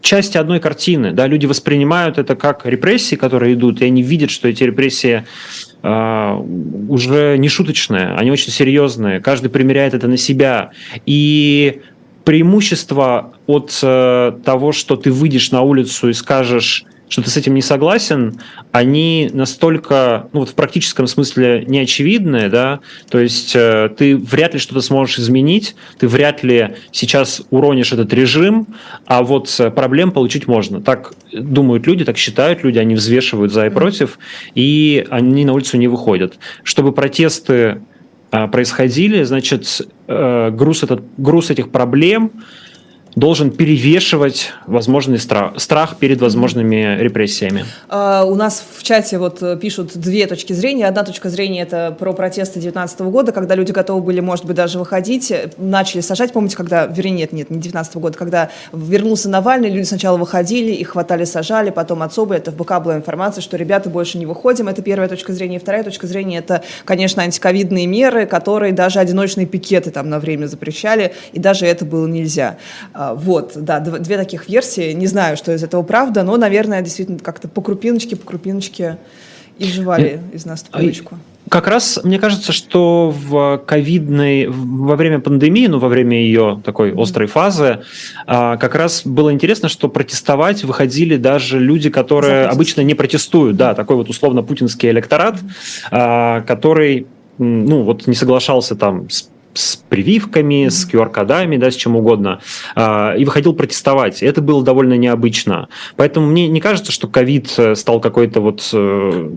части 0.00 0.36
одной 0.36 0.60
картины, 0.60 1.12
да, 1.12 1.26
люди 1.26 1.46
воспринимают 1.46 2.18
это 2.18 2.36
как 2.36 2.66
репрессии, 2.66 3.16
которые 3.16 3.54
идут, 3.54 3.80
и 3.80 3.86
они 3.86 4.02
видят, 4.02 4.30
что 4.30 4.48
эти 4.48 4.62
репрессии 4.62 5.24
уже 5.84 7.36
не 7.36 7.48
шуточные, 7.48 8.14
они 8.14 8.30
очень 8.30 8.50
серьезные. 8.50 9.20
Каждый 9.20 9.48
примеряет 9.48 9.92
это 9.92 10.08
на 10.08 10.16
себя. 10.16 10.70
И 11.04 11.82
преимущество 12.24 13.34
от 13.46 13.78
э, 13.82 14.32
того, 14.44 14.72
что 14.72 14.96
ты 14.96 15.12
выйдешь 15.12 15.50
на 15.50 15.60
улицу 15.60 16.08
и 16.08 16.14
скажешь 16.14 16.86
что 17.08 17.22
ты 17.22 17.30
с 17.30 17.36
этим 17.36 17.54
не 17.54 17.62
согласен, 17.62 18.40
они 18.72 19.30
настолько, 19.32 20.28
ну 20.32 20.40
вот 20.40 20.50
в 20.50 20.54
практическом 20.54 21.06
смысле 21.06 21.64
неочевидные, 21.66 22.48
да, 22.48 22.80
то 23.08 23.18
есть 23.18 23.54
э, 23.54 23.90
ты 23.96 24.16
вряд 24.16 24.54
ли 24.54 24.60
что-то 24.60 24.80
сможешь 24.80 25.18
изменить, 25.18 25.76
ты 25.98 26.08
вряд 26.08 26.42
ли 26.42 26.76
сейчас 26.90 27.42
уронишь 27.50 27.92
этот 27.92 28.12
режим, 28.12 28.66
а 29.06 29.22
вот 29.22 29.60
проблем 29.74 30.12
получить 30.12 30.46
можно. 30.46 30.80
Так 30.80 31.12
думают 31.32 31.86
люди, 31.86 32.04
так 32.04 32.16
считают 32.16 32.64
люди, 32.64 32.78
они 32.78 32.94
взвешивают 32.94 33.52
за 33.52 33.66
и 33.66 33.70
против, 33.70 34.18
и 34.54 35.06
они 35.10 35.44
на 35.44 35.52
улицу 35.52 35.76
не 35.76 35.88
выходят. 35.88 36.38
Чтобы 36.62 36.92
протесты 36.92 37.82
э, 38.32 38.48
происходили, 38.48 39.22
значит, 39.24 39.88
э, 40.06 40.50
груз, 40.50 40.82
этот, 40.82 41.02
груз 41.16 41.50
этих 41.50 41.70
проблем 41.70 42.30
должен 43.16 43.50
перевешивать 43.50 44.52
возможный 44.66 45.18
страх, 45.18 45.58
страх 45.58 45.96
перед 45.96 46.20
возможными 46.20 46.98
репрессиями. 46.98 47.64
Uh, 47.88 48.24
у 48.24 48.34
нас 48.34 48.64
в 48.76 48.82
чате 48.82 49.18
вот 49.18 49.42
э, 49.42 49.56
пишут 49.56 49.92
две 49.96 50.26
точки 50.26 50.52
зрения. 50.52 50.86
Одна 50.86 51.04
точка 51.04 51.28
зрения 51.28 51.62
это 51.62 51.94
про 51.98 52.12
протесты 52.12 52.54
2019 52.54 53.00
года, 53.02 53.32
когда 53.32 53.54
люди 53.54 53.72
готовы 53.72 54.02
были, 54.02 54.20
может 54.20 54.44
быть, 54.44 54.56
даже 54.56 54.78
выходить, 54.78 55.32
начали 55.58 56.00
сажать. 56.00 56.32
Помните, 56.32 56.56
когда, 56.56 56.86
вернее, 56.86 57.14
нет, 57.14 57.32
нет, 57.32 57.50
не 57.50 57.56
2019 57.58 57.96
года, 57.96 58.18
когда 58.18 58.50
вернулся 58.72 59.28
Навальный, 59.28 59.70
люди 59.70 59.84
сначала 59.84 60.16
выходили, 60.16 60.72
их 60.72 60.90
хватали, 60.90 61.24
сажали, 61.24 61.70
потом 61.70 62.02
от 62.02 62.12
Соболя, 62.12 62.38
это 62.38 62.50
в 62.50 62.56
БК 62.56 62.80
была 62.80 62.96
информация, 62.96 63.42
что 63.42 63.56
ребята 63.56 63.88
больше 63.90 64.18
не 64.18 64.26
выходим. 64.26 64.68
Это 64.68 64.82
первая 64.82 65.08
точка 65.08 65.32
зрения. 65.32 65.56
И 65.56 65.60
вторая 65.60 65.84
точка 65.84 66.06
зрения 66.06 66.38
это, 66.38 66.62
конечно, 66.84 67.22
антиковидные 67.22 67.86
меры, 67.86 68.26
которые 68.26 68.72
даже 68.72 68.98
одиночные 68.98 69.46
пикеты 69.46 69.90
там 69.90 70.08
на 70.08 70.18
время 70.18 70.46
запрещали, 70.46 71.14
и 71.32 71.38
даже 71.38 71.66
это 71.66 71.84
было 71.84 72.06
нельзя. 72.06 72.58
А, 72.92 73.03
вот, 73.12 73.52
да, 73.56 73.80
две 73.80 74.16
таких 74.16 74.48
версии. 74.48 74.92
Не 74.92 75.06
знаю, 75.06 75.36
что 75.36 75.52
из 75.52 75.62
этого 75.62 75.82
правда, 75.82 76.22
но, 76.22 76.36
наверное, 76.38 76.80
действительно 76.80 77.18
как-то 77.18 77.48
по 77.48 77.60
крупиночке, 77.60 78.16
по 78.16 78.24
крупиночке 78.24 78.96
и 79.58 79.66
жевали 79.66 80.20
из 80.32 80.46
нас 80.46 80.62
трубочку. 80.62 81.18
Как 81.50 81.68
раз 81.68 82.00
мне 82.02 82.18
кажется, 82.18 82.52
что 82.52 83.14
в 83.14 83.58
ковидной, 83.58 84.46
во 84.48 84.96
время 84.96 85.20
пандемии, 85.20 85.66
ну, 85.66 85.78
во 85.78 85.88
время 85.88 86.16
ее 86.16 86.60
такой 86.64 86.94
острой 86.96 87.28
фазы, 87.28 87.82
а, 88.26 88.56
как 88.56 88.74
раз 88.74 89.02
было 89.04 89.30
интересно, 89.30 89.68
что 89.68 89.88
протестовать 89.88 90.64
выходили 90.64 91.16
даже 91.16 91.60
люди, 91.60 91.90
которые 91.90 92.46
обычно 92.46 92.80
не 92.80 92.94
протестуют. 92.94 93.56
Да, 93.56 93.74
такой 93.74 93.96
вот 93.96 94.08
условно 94.08 94.42
путинский 94.42 94.88
электорат, 94.88 95.36
а, 95.90 96.40
который 96.40 97.06
ну, 97.36 97.82
вот 97.82 98.06
не 98.06 98.14
соглашался 98.14 98.74
там 98.74 99.10
с 99.10 99.28
с 99.54 99.76
прививками, 99.76 100.68
с 100.68 100.88
QR-кодами, 100.88 101.56
да, 101.56 101.70
с 101.70 101.76
чем 101.76 101.96
угодно, 101.96 102.40
а, 102.74 103.14
и 103.14 103.24
выходил 103.24 103.54
протестовать. 103.54 104.22
Это 104.22 104.40
было 104.40 104.62
довольно 104.62 104.94
необычно. 104.94 105.68
Поэтому 105.96 106.26
мне 106.26 106.48
не 106.48 106.60
кажется, 106.60 106.92
что 106.92 107.08
ковид 107.08 107.52
э, 107.56 107.74
стал 107.74 108.00
какой-то 108.00 108.40
вот 108.40 108.68
э, 108.72 109.30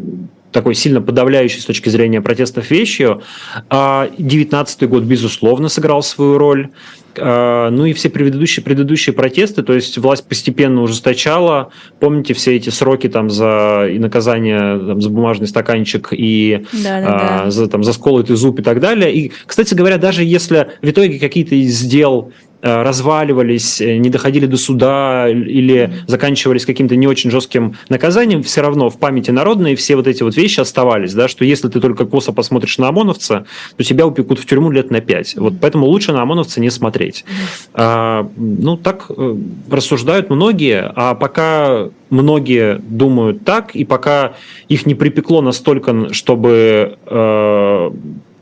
такой 0.52 0.76
сильно 0.76 1.02
подавляющей 1.02 1.62
с 1.62 1.66
точки 1.66 1.90
зрения 1.90 2.22
протестов 2.22 2.72
вещью. 2.72 3.22
А 3.70 4.10
19 4.18 4.90
год, 4.90 5.04
безусловно, 5.04 5.70
сыграл 5.70 6.02
свою 6.02 6.38
роль. 6.38 6.70
А, 7.20 7.70
ну 7.70 7.86
и 7.86 7.94
все 7.94 8.10
предыдущие, 8.10 8.64
предыдущие 8.64 9.14
протесты, 9.14 9.64
то 9.64 9.74
есть 9.74 9.98
власть 9.98 10.28
постепенно 10.28 10.82
ужесточала. 10.82 11.72
Помните 12.00 12.34
все 12.34 12.56
эти 12.56 12.70
сроки 12.70 13.08
там 13.08 13.30
за 13.30 13.88
и 13.90 14.00
наказание 14.00 14.80
там, 14.80 15.02
за 15.02 15.10
бумажный 15.10 15.48
стаканчик 15.48 16.10
и 16.12 16.66
да, 16.74 17.02
да, 17.02 17.08
а, 17.08 17.44
да. 17.46 17.52
за, 17.52 17.68
там, 17.68 17.84
за 17.84 17.94
сколотый 17.94 18.36
зуб 18.36 18.60
и 18.60 18.64
так 18.64 18.80
далее. 18.80 19.14
И, 19.14 19.32
кстати 19.46 19.74
говоря, 19.74 19.98
даже 19.98 20.24
если 20.24 20.68
в 20.82 20.90
итоге 20.90 21.20
какие-то 21.20 21.56
из 21.56 21.82
дел 21.82 22.32
разваливались, 22.84 23.82
э, 23.82 23.98
не 23.98 24.10
доходили 24.10 24.46
до 24.46 24.58
суда 24.58 25.28
или 25.30 25.92
заканчивались 26.08 26.66
каким-то 26.66 26.96
не 26.96 27.08
очень 27.08 27.32
жестким 27.32 27.76
наказанием, 27.90 28.44
все 28.44 28.62
равно 28.62 28.90
в 28.90 28.98
памяти 28.98 29.32
народной 29.32 29.76
все 29.76 29.96
вот 29.96 30.08
эти 30.08 30.24
вот 30.24 30.36
вещи 30.36 30.60
оставались, 30.60 31.14
да, 31.14 31.28
что 31.28 31.46
если 31.46 31.68
ты 31.68 31.80
только 31.80 32.06
косо 32.06 32.34
посмотришь 32.34 32.78
на 32.78 32.90
ОМОНовца, 32.90 33.46
то 33.76 33.84
тебя 33.84 34.06
упекут 34.06 34.40
в 34.40 34.46
тюрьму 34.46 34.72
лет 34.72 34.92
на 34.92 35.02
пять. 35.02 35.36
Вот 35.36 35.54
поэтому 35.62 35.86
лучше 35.88 36.14
на 36.14 36.22
ОМОНовца 36.22 36.60
не 36.62 36.70
смотреть. 36.70 37.26
А, 37.74 38.30
ну, 38.36 38.78
так 38.78 39.06
э, 39.10 39.36
рассуждают 39.70 40.30
многие, 40.30 40.92
а 40.96 41.16
пока 41.16 41.90
многие 42.10 42.80
думают 42.80 43.44
так, 43.44 43.76
и 43.76 43.84
пока 43.84 44.34
их 44.70 44.86
не 44.86 44.96
припекло 44.96 45.42
настолько, 45.42 46.14
чтобы 46.14 46.98
э, 47.06 47.92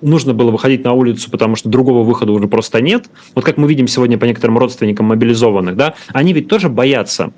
нужно 0.02 0.34
было 0.34 0.52
выходить 0.52 0.84
на 0.84 0.94
улицу, 0.94 1.30
потому 1.32 1.56
что 1.56 1.70
другого 1.70 2.04
выхода 2.04 2.32
уже 2.32 2.48
просто 2.48 2.82
нет. 2.82 3.06
Вот 3.34 3.46
как 3.46 3.58
мы 3.58 3.68
видим 3.68 3.88
сегодня 3.88 4.18
по 4.18 4.25
некоторым 4.25 4.58
родственникам 4.58 5.08
мобилизованных, 5.08 5.75
да, 5.75 5.96
они 6.14 6.34
ведь 6.34 6.48
тоже 6.48 6.70
боятся. 6.70 7.32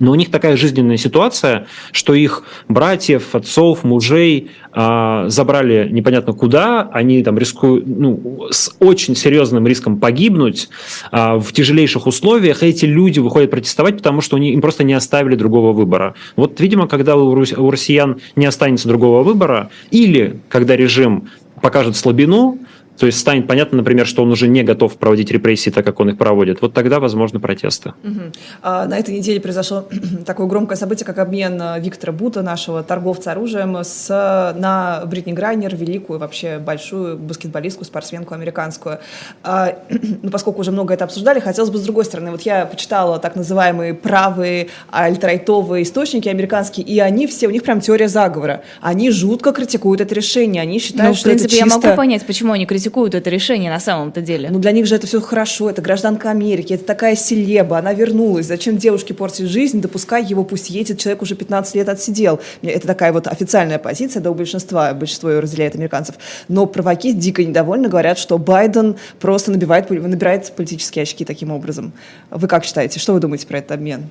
Но 0.00 0.10
у 0.10 0.14
них 0.14 0.30
такая 0.30 0.56
жизненная 0.56 0.96
ситуация, 0.96 1.66
что 1.92 2.14
их 2.14 2.44
братьев, 2.68 3.34
отцов, 3.34 3.84
мужей 3.84 4.50
э, 4.74 5.24
забрали 5.28 5.88
непонятно 5.90 6.32
куда, 6.32 6.88
они 6.92 7.22
там 7.22 7.38
рискуют 7.38 7.86
ну, 7.86 8.48
с 8.50 8.74
очень 8.80 9.14
серьезным 9.14 9.66
риском 9.66 9.98
погибнуть 9.98 10.70
э, 11.12 11.36
в 11.36 11.52
тяжелейших 11.52 12.06
условиях. 12.06 12.62
И 12.62 12.66
эти 12.66 12.84
люди 12.84 13.20
выходят 13.20 13.50
протестовать, 13.50 13.98
потому 13.98 14.22
что 14.22 14.36
им 14.38 14.60
просто 14.60 14.82
не 14.82 14.94
оставили 14.94 15.36
другого 15.36 15.72
выбора. 15.72 16.14
Вот, 16.36 16.58
видимо, 16.60 16.88
когда 16.88 17.16
у 17.16 17.70
россиян 17.70 18.20
не 18.34 18.46
останется 18.46 18.88
другого 18.88 19.22
выбора, 19.22 19.70
или 19.90 20.40
когда 20.48 20.74
режим 20.74 21.28
покажет 21.62 21.96
слабину, 21.96 22.58
то 23.02 23.06
есть 23.06 23.18
станет 23.18 23.48
понятно, 23.48 23.78
например, 23.78 24.06
что 24.06 24.22
он 24.22 24.30
уже 24.30 24.46
не 24.46 24.62
готов 24.62 24.96
проводить 24.96 25.32
репрессии 25.32 25.70
так, 25.70 25.84
как 25.84 25.98
он 25.98 26.10
их 26.10 26.18
проводит. 26.18 26.62
Вот 26.62 26.72
тогда, 26.72 27.00
возможно, 27.00 27.40
протесты. 27.40 27.94
Угу. 28.04 28.20
А, 28.62 28.86
на 28.86 28.96
этой 28.96 29.16
неделе 29.16 29.40
произошло 29.40 29.88
такое 30.24 30.46
громкое 30.46 30.76
событие, 30.76 31.04
как 31.04 31.18
обмен 31.18 31.60
э, 31.60 31.80
Виктора 31.80 32.12
Бута, 32.12 32.42
нашего 32.42 32.84
торговца 32.84 33.32
оружием, 33.32 33.76
с, 33.82 34.08
на 34.56 35.02
Бритни 35.06 35.32
Грайнер, 35.32 35.74
великую, 35.74 36.20
вообще 36.20 36.60
большую 36.60 37.18
баскетболистку, 37.18 37.84
спортсменку 37.84 38.34
американскую. 38.34 39.00
А, 39.42 39.76
ну, 40.22 40.30
поскольку 40.30 40.60
уже 40.60 40.70
много 40.70 40.94
это 40.94 41.02
обсуждали, 41.02 41.40
хотелось 41.40 41.70
бы 41.70 41.78
с 41.78 41.82
другой 41.82 42.04
стороны. 42.04 42.30
Вот 42.30 42.42
я 42.42 42.66
почитала 42.66 43.18
так 43.18 43.34
называемые 43.34 43.94
правые 43.94 44.68
альтрайтовые 44.92 45.82
источники 45.82 46.28
американские, 46.28 46.86
и 46.86 47.00
они 47.00 47.26
все, 47.26 47.48
у 47.48 47.50
них 47.50 47.64
прям 47.64 47.80
теория 47.80 48.06
заговора. 48.06 48.62
Они 48.80 49.10
жутко 49.10 49.50
критикуют 49.50 50.00
это 50.00 50.14
решение. 50.14 50.62
Они 50.62 50.78
считают, 50.78 51.08
ну, 51.08 51.14
что 51.16 51.22
в 51.22 51.32
принципе, 51.32 51.56
это 51.56 51.64
чисто... 51.64 51.80
я 51.80 51.88
могу 51.88 51.96
понять, 51.96 52.24
почему 52.24 52.52
они 52.52 52.64
критикуют 52.64 52.91
критикуют 52.92 53.14
это 53.14 53.30
решение 53.30 53.70
на 53.70 53.80
самом-то 53.80 54.20
деле. 54.20 54.50
Ну, 54.50 54.58
для 54.58 54.72
них 54.72 54.86
же 54.86 54.94
это 54.94 55.06
все 55.06 55.20
хорошо, 55.20 55.70
это 55.70 55.80
гражданка 55.80 56.30
Америки, 56.30 56.74
это 56.74 56.84
такая 56.84 57.16
селеба, 57.16 57.78
она 57.78 57.94
вернулась. 57.94 58.46
Зачем 58.46 58.76
девушке 58.76 59.14
портить 59.14 59.46
жизнь, 59.46 59.80
допускай 59.80 60.24
его, 60.24 60.44
пусть 60.44 60.70
едет, 60.70 60.98
человек 60.98 61.22
уже 61.22 61.34
15 61.34 61.74
лет 61.74 61.88
отсидел. 61.88 62.40
Это 62.62 62.86
такая 62.86 63.12
вот 63.12 63.26
официальная 63.26 63.78
позиция, 63.78 64.20
да, 64.20 64.30
у 64.30 64.34
большинства, 64.34 64.92
большинство 64.92 65.30
ее 65.30 65.40
разделяет 65.40 65.74
американцев. 65.74 66.16
Но 66.48 66.66
праваки 66.66 67.12
дико 67.12 67.42
недовольны, 67.42 67.88
говорят, 67.88 68.18
что 68.18 68.38
Байден 68.38 68.96
просто 69.20 69.50
набивает, 69.50 69.90
набирает 69.90 70.52
политические 70.54 71.02
очки 71.02 71.24
таким 71.24 71.50
образом. 71.50 71.92
Вы 72.30 72.46
как 72.46 72.64
считаете, 72.64 73.00
что 73.00 73.14
вы 73.14 73.20
думаете 73.20 73.46
про 73.46 73.58
этот 73.58 73.72
обмен? 73.72 74.08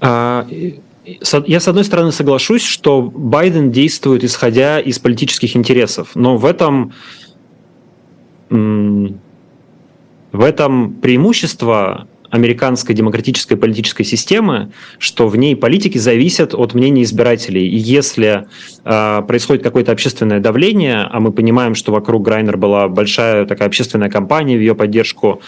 А, 0.00 0.46
я, 1.04 1.60
с 1.60 1.68
одной 1.68 1.84
стороны, 1.84 2.12
соглашусь, 2.12 2.64
что 2.64 3.02
Байден 3.02 3.70
действует 3.70 4.24
исходя 4.24 4.80
из 4.80 4.98
политических 4.98 5.56
интересов, 5.56 6.10
но 6.14 6.36
в 6.36 6.44
этом 6.44 6.92
в 8.52 10.40
этом 10.40 10.94
преимущество 10.94 12.06
американской 12.32 12.94
демократической 12.94 13.56
политической 13.56 14.04
системы, 14.04 14.72
что 14.98 15.28
в 15.28 15.36
ней 15.36 15.54
политики 15.54 15.98
зависят 15.98 16.54
от 16.54 16.72
мнения 16.72 17.02
избирателей. 17.02 17.68
И 17.68 17.76
если 17.76 18.46
э, 18.84 19.22
происходит 19.28 19.62
какое-то 19.62 19.92
общественное 19.92 20.40
давление, 20.40 21.02
а 21.10 21.20
мы 21.20 21.30
понимаем, 21.30 21.74
что 21.74 21.92
вокруг 21.92 22.22
Грайнер 22.22 22.56
была 22.56 22.88
большая 22.88 23.44
такая 23.44 23.68
общественная 23.68 24.08
кампания 24.08 24.56
в 24.56 24.60
ее 24.60 24.74
поддержку, 24.74 25.42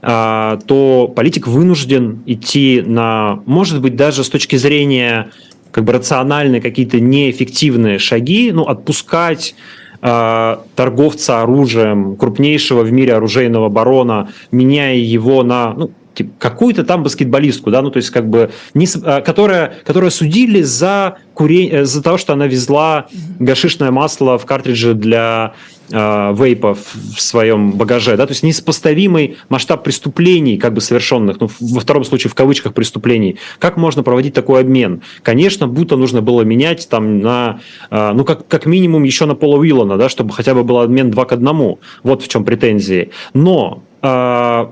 э, 0.00 0.58
то 0.64 1.12
политик 1.14 1.48
вынужден 1.48 2.22
идти 2.24 2.84
на, 2.86 3.42
может 3.44 3.82
быть, 3.82 3.96
даже 3.96 4.22
с 4.22 4.28
точки 4.28 4.54
зрения 4.54 5.30
как 5.72 5.82
бы 5.82 5.92
рациональные 5.92 6.60
какие-то 6.60 7.00
неэффективные 7.00 7.98
шаги, 7.98 8.52
ну, 8.52 8.62
отпускать 8.62 9.56
торговца 10.00 11.42
оружием, 11.42 12.16
крупнейшего 12.16 12.82
в 12.82 12.92
мире 12.92 13.14
оружейного 13.14 13.68
барона, 13.68 14.28
меняя 14.52 14.94
его 14.94 15.42
на 15.42 15.74
ну, 15.74 15.90
типа, 16.18 16.30
какую-то 16.38 16.84
там 16.84 17.02
баскетболистку, 17.02 17.70
да, 17.70 17.80
ну 17.80 17.90
то 17.90 17.98
есть 17.98 18.10
как 18.10 18.28
бы 18.28 18.50
не, 18.74 18.86
э, 18.86 19.20
которая, 19.22 19.74
которая 19.84 20.10
судили 20.10 20.62
за 20.62 21.18
курение, 21.34 21.84
за 21.84 22.02
то, 22.02 22.18
что 22.18 22.32
она 22.32 22.46
везла 22.46 23.06
гашишное 23.38 23.90
масло 23.90 24.38
в 24.38 24.44
картридже 24.44 24.94
для 24.94 25.54
э, 25.90 26.34
вейпа 26.34 26.74
в 26.74 27.20
своем 27.20 27.72
багаже, 27.72 28.16
да, 28.16 28.26
то 28.26 28.32
есть 28.32 28.42
несопоставимый 28.42 29.38
масштаб 29.48 29.84
преступлений, 29.84 30.58
как 30.58 30.74
бы 30.74 30.80
совершенных, 30.80 31.40
ну, 31.40 31.50
во 31.60 31.80
втором 31.80 32.04
случае 32.04 32.30
в 32.30 32.34
кавычках 32.34 32.74
преступлений. 32.74 33.38
Как 33.58 33.76
можно 33.76 34.02
проводить 34.02 34.34
такой 34.34 34.60
обмен? 34.60 35.02
Конечно, 35.22 35.66
будто 35.66 35.96
нужно 35.96 36.22
было 36.22 36.42
менять 36.42 36.88
там 36.88 37.20
на, 37.20 37.60
э, 37.90 38.12
ну, 38.12 38.24
как, 38.24 38.46
как 38.48 38.66
минимум 38.66 39.04
еще 39.04 39.26
на 39.26 39.34
Пола 39.34 39.58
Уиллана, 39.58 39.96
да, 39.96 40.08
чтобы 40.08 40.32
хотя 40.32 40.54
бы 40.54 40.64
был 40.64 40.78
обмен 40.78 41.10
два 41.10 41.24
к 41.24 41.32
одному. 41.32 41.78
Вот 42.02 42.22
в 42.22 42.28
чем 42.28 42.44
претензии. 42.44 43.10
Но 43.34 43.82
э, 44.02 44.66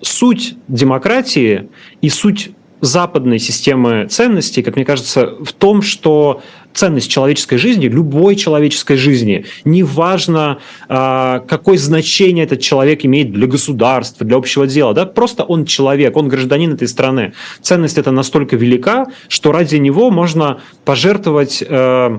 суть 0.00 0.56
демократии 0.68 1.68
и 2.00 2.08
суть 2.08 2.50
западной 2.86 3.38
системы 3.38 4.06
ценностей, 4.08 4.62
как 4.62 4.76
мне 4.76 4.84
кажется, 4.84 5.34
в 5.40 5.52
том, 5.52 5.82
что 5.82 6.42
ценность 6.76 7.10
человеческой 7.10 7.56
жизни, 7.56 7.86
любой 7.86 8.36
человеческой 8.36 8.96
жизни, 8.96 9.46
неважно, 9.64 10.58
а, 10.88 11.40
какое 11.40 11.78
значение 11.78 12.44
этот 12.44 12.60
человек 12.60 13.04
имеет 13.04 13.32
для 13.32 13.46
государства, 13.46 14.26
для 14.26 14.36
общего 14.36 14.66
дела, 14.66 14.92
да, 14.92 15.06
просто 15.06 15.42
он 15.42 15.64
человек, 15.64 16.16
он 16.16 16.28
гражданин 16.28 16.74
этой 16.74 16.86
страны. 16.86 17.32
Ценность 17.62 17.98
эта 17.98 18.10
настолько 18.10 18.56
велика, 18.56 19.06
что 19.28 19.52
ради 19.52 19.76
него 19.76 20.10
можно 20.10 20.60
пожертвовать 20.84 21.64
э, 21.66 22.18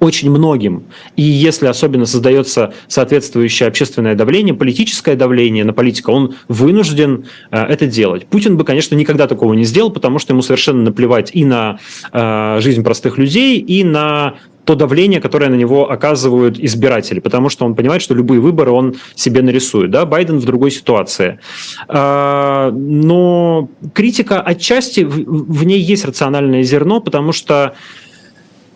очень 0.00 0.30
многим. 0.30 0.84
И 1.16 1.22
если 1.22 1.66
особенно 1.66 2.06
создается 2.06 2.72
соответствующее 2.86 3.68
общественное 3.68 4.14
давление, 4.14 4.54
политическое 4.54 5.16
давление 5.16 5.64
на 5.64 5.72
политика, 5.72 6.10
он 6.10 6.36
вынужден 6.48 7.26
э, 7.50 7.60
это 7.60 7.86
делать. 7.86 8.26
Путин 8.26 8.56
бы, 8.56 8.64
конечно, 8.64 8.94
никогда 8.94 9.26
такого 9.26 9.54
не 9.54 9.64
сделал, 9.64 9.90
потому 9.90 10.18
что 10.18 10.32
ему 10.32 10.42
совершенно 10.42 10.82
наплевать 10.82 11.30
и 11.34 11.44
на 11.44 11.78
э, 12.12 12.58
жизнь 12.60 12.82
простых 12.82 13.18
людей, 13.18 13.58
и 13.58 13.84
на 13.84 14.34
то 14.68 14.74
давление, 14.74 15.18
которое 15.18 15.48
на 15.48 15.54
него 15.54 15.90
оказывают 15.90 16.58
избиратели, 16.58 17.20
потому 17.20 17.48
что 17.48 17.64
он 17.64 17.74
понимает, 17.74 18.02
что 18.02 18.12
любые 18.12 18.38
выборы 18.38 18.70
он 18.70 18.96
себе 19.14 19.40
нарисует. 19.40 19.90
Да? 19.90 20.04
Байден 20.04 20.38
в 20.40 20.44
другой 20.44 20.70
ситуации. 20.70 21.40
Э, 21.88 22.70
но 22.70 23.70
критика 23.94 24.42
отчасти, 24.42 25.00
в, 25.00 25.64
ней 25.64 25.80
есть 25.80 26.04
рациональное 26.04 26.62
зерно, 26.64 27.00
потому 27.00 27.32
что 27.32 27.76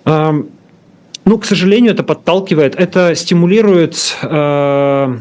э, 0.07 0.43
ну, 1.25 1.39
к 1.39 1.45
сожалению, 1.45 1.93
это 1.93 2.03
подталкивает, 2.03 2.75
это 2.75 3.15
стимулирует 3.15 4.17
э, 4.23 5.17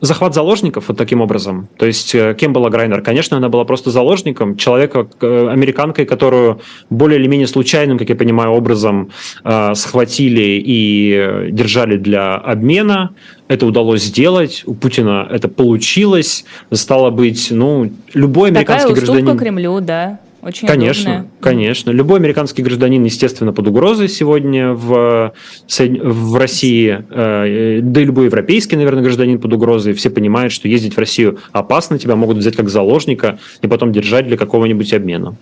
захват 0.00 0.34
заложников 0.34 0.88
вот 0.88 0.96
таким 0.96 1.20
образом. 1.20 1.68
То 1.76 1.86
есть 1.86 2.14
э, 2.14 2.34
кем 2.38 2.52
была 2.52 2.70
Грайнер? 2.70 3.02
Конечно, 3.02 3.36
она 3.36 3.48
была 3.48 3.64
просто 3.64 3.90
заложником, 3.90 4.56
человека, 4.56 5.06
э, 5.20 5.48
американкой, 5.48 6.06
которую 6.06 6.60
более 6.90 7.18
или 7.18 7.26
менее 7.26 7.46
случайным, 7.46 7.98
как 7.98 8.08
я 8.08 8.16
понимаю, 8.16 8.50
образом 8.50 9.10
э, 9.44 9.74
схватили 9.74 10.62
и 10.64 11.50
держали 11.50 11.96
для 11.96 12.34
обмена. 12.34 13.10
Это 13.48 13.66
удалось 13.66 14.02
сделать, 14.02 14.62
у 14.66 14.74
Путина 14.74 15.26
это 15.30 15.48
получилось. 15.48 16.44
Стало 16.72 17.10
быть, 17.10 17.48
ну, 17.50 17.90
любой 18.14 18.50
американский 18.50 18.88
Такая 18.88 19.06
гражданин... 19.06 19.38
Кремлю, 19.38 19.80
да. 19.80 20.18
Очень 20.40 20.68
конечно, 20.68 21.10
удобная. 21.10 21.30
конечно. 21.40 21.90
Любой 21.90 22.18
американский 22.20 22.62
гражданин, 22.62 23.02
естественно, 23.02 23.52
под 23.52 23.66
угрозой 23.66 24.08
сегодня 24.08 24.72
в, 24.72 25.32
в 25.68 26.36
России, 26.36 27.04
э, 27.10 27.80
да 27.82 28.00
и 28.00 28.04
любой 28.04 28.26
европейский, 28.26 28.76
наверное, 28.76 29.02
гражданин 29.02 29.40
под 29.40 29.52
угрозой. 29.52 29.94
Все 29.94 30.10
понимают, 30.10 30.52
что 30.52 30.68
ездить 30.68 30.94
в 30.94 30.98
Россию 30.98 31.38
опасно, 31.52 31.98
тебя 31.98 32.14
могут 32.14 32.36
взять 32.36 32.54
как 32.54 32.68
заложника 32.68 33.38
и 33.62 33.66
потом 33.66 33.92
держать 33.92 34.28
для 34.28 34.36
какого-нибудь 34.36 34.92
обмена. 34.92 35.34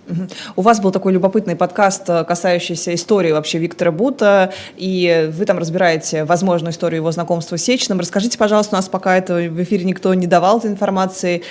У 0.55 0.61
вас 0.61 0.79
был 0.81 0.91
такой 0.91 1.13
любопытный 1.13 1.55
подкаст, 1.55 2.09
э, 2.09 2.23
касающийся 2.23 2.95
истории 2.95 3.31
вообще 3.31 3.59
Виктора 3.59 3.91
Бута, 3.91 4.51
и 4.77 5.29
вы 5.31 5.45
там 5.45 5.59
разбираете 5.59 6.23
возможную 6.23 6.71
историю 6.71 7.01
его 7.01 7.11
знакомства 7.11 7.55
с 7.57 7.63
Сечным. 7.63 7.99
Расскажите, 7.99 8.37
пожалуйста, 8.37 8.75
у 8.75 8.77
нас 8.77 8.89
пока 8.89 9.15
это 9.15 9.35
в 9.35 9.61
эфире 9.61 9.83
никто 9.83 10.13
не 10.13 10.25
давал 10.25 10.57
этой 10.57 10.71
информации, 10.71 11.43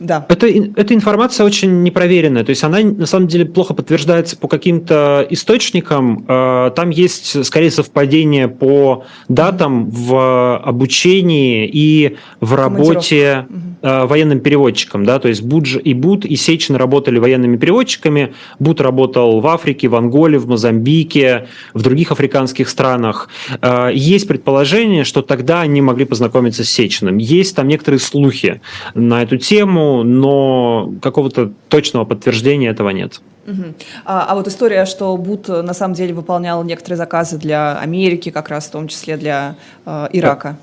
да. 0.00 0.26
Это, 0.28 0.46
эта 0.46 0.94
информация 0.94 1.46
очень 1.46 1.82
непроверенная, 1.82 2.44
то 2.44 2.50
есть 2.50 2.64
она 2.64 2.80
на 2.80 3.06
самом 3.06 3.28
деле 3.28 3.44
плохо 3.44 3.74
подтверждается 3.74 4.36
по 4.36 4.48
каким-то 4.48 5.26
источникам. 5.30 6.24
Э, 6.26 6.72
там 6.74 6.90
есть 6.90 7.44
скорее 7.46 7.70
совпадение 7.70 8.48
по 8.48 9.04
датам 9.28 9.88
в 9.90 10.56
обучении 10.58 11.68
и 11.72 12.16
в 12.40 12.54
работе 12.54 13.46
угу. 13.48 14.06
военным 14.08 14.40
переводчиком. 14.40 15.04
Да? 15.04 15.18
То 15.18 15.28
есть 15.28 15.42
Будж 15.42 15.76
и 15.76 15.94
Буд 15.94 16.24
и 16.24 16.36
Сечин 16.36 16.74
работали 16.74 17.18
военными 17.18 17.56
переводчиками. 17.56 18.34
Буд 18.58 18.80
работал 18.80 19.40
в 19.40 19.46
Африке, 19.46 19.88
в 19.88 19.94
Анголе, 19.94 20.38
в 20.38 20.48
Мозамбике, 20.48 21.46
в 21.72 21.82
других 21.82 22.10
африканских 22.10 22.68
странах. 22.68 23.28
Э, 23.62 23.90
есть 23.94 24.26
предположение, 24.26 25.04
что 25.04 25.22
тогда 25.22 25.60
они 25.60 25.80
могли 25.80 26.04
познакомиться 26.04 26.64
с 26.64 26.68
Сечиным. 26.68 27.18
Есть 27.18 27.54
там 27.54 27.68
некоторые 27.68 28.00
слухи 28.00 28.60
на 28.94 29.22
эту 29.22 29.36
тему 29.36 29.83
но 30.02 30.92
какого-то 31.02 31.52
точного 31.68 32.04
подтверждения 32.04 32.70
этого 32.70 32.90
нет. 32.90 33.20
Угу. 33.46 33.74
А, 34.04 34.26
а 34.28 34.34
вот 34.34 34.48
история, 34.48 34.86
что 34.86 35.16
Бут 35.16 35.48
на 35.48 35.74
самом 35.74 35.94
деле 35.94 36.14
выполнял 36.14 36.64
некоторые 36.64 36.96
заказы 36.96 37.38
для 37.38 37.78
Америки, 37.78 38.30
как 38.30 38.48
раз 38.48 38.66
в 38.66 38.70
том 38.70 38.88
числе 38.88 39.16
для 39.16 39.56
э, 39.84 40.08
Ирака. 40.12 40.56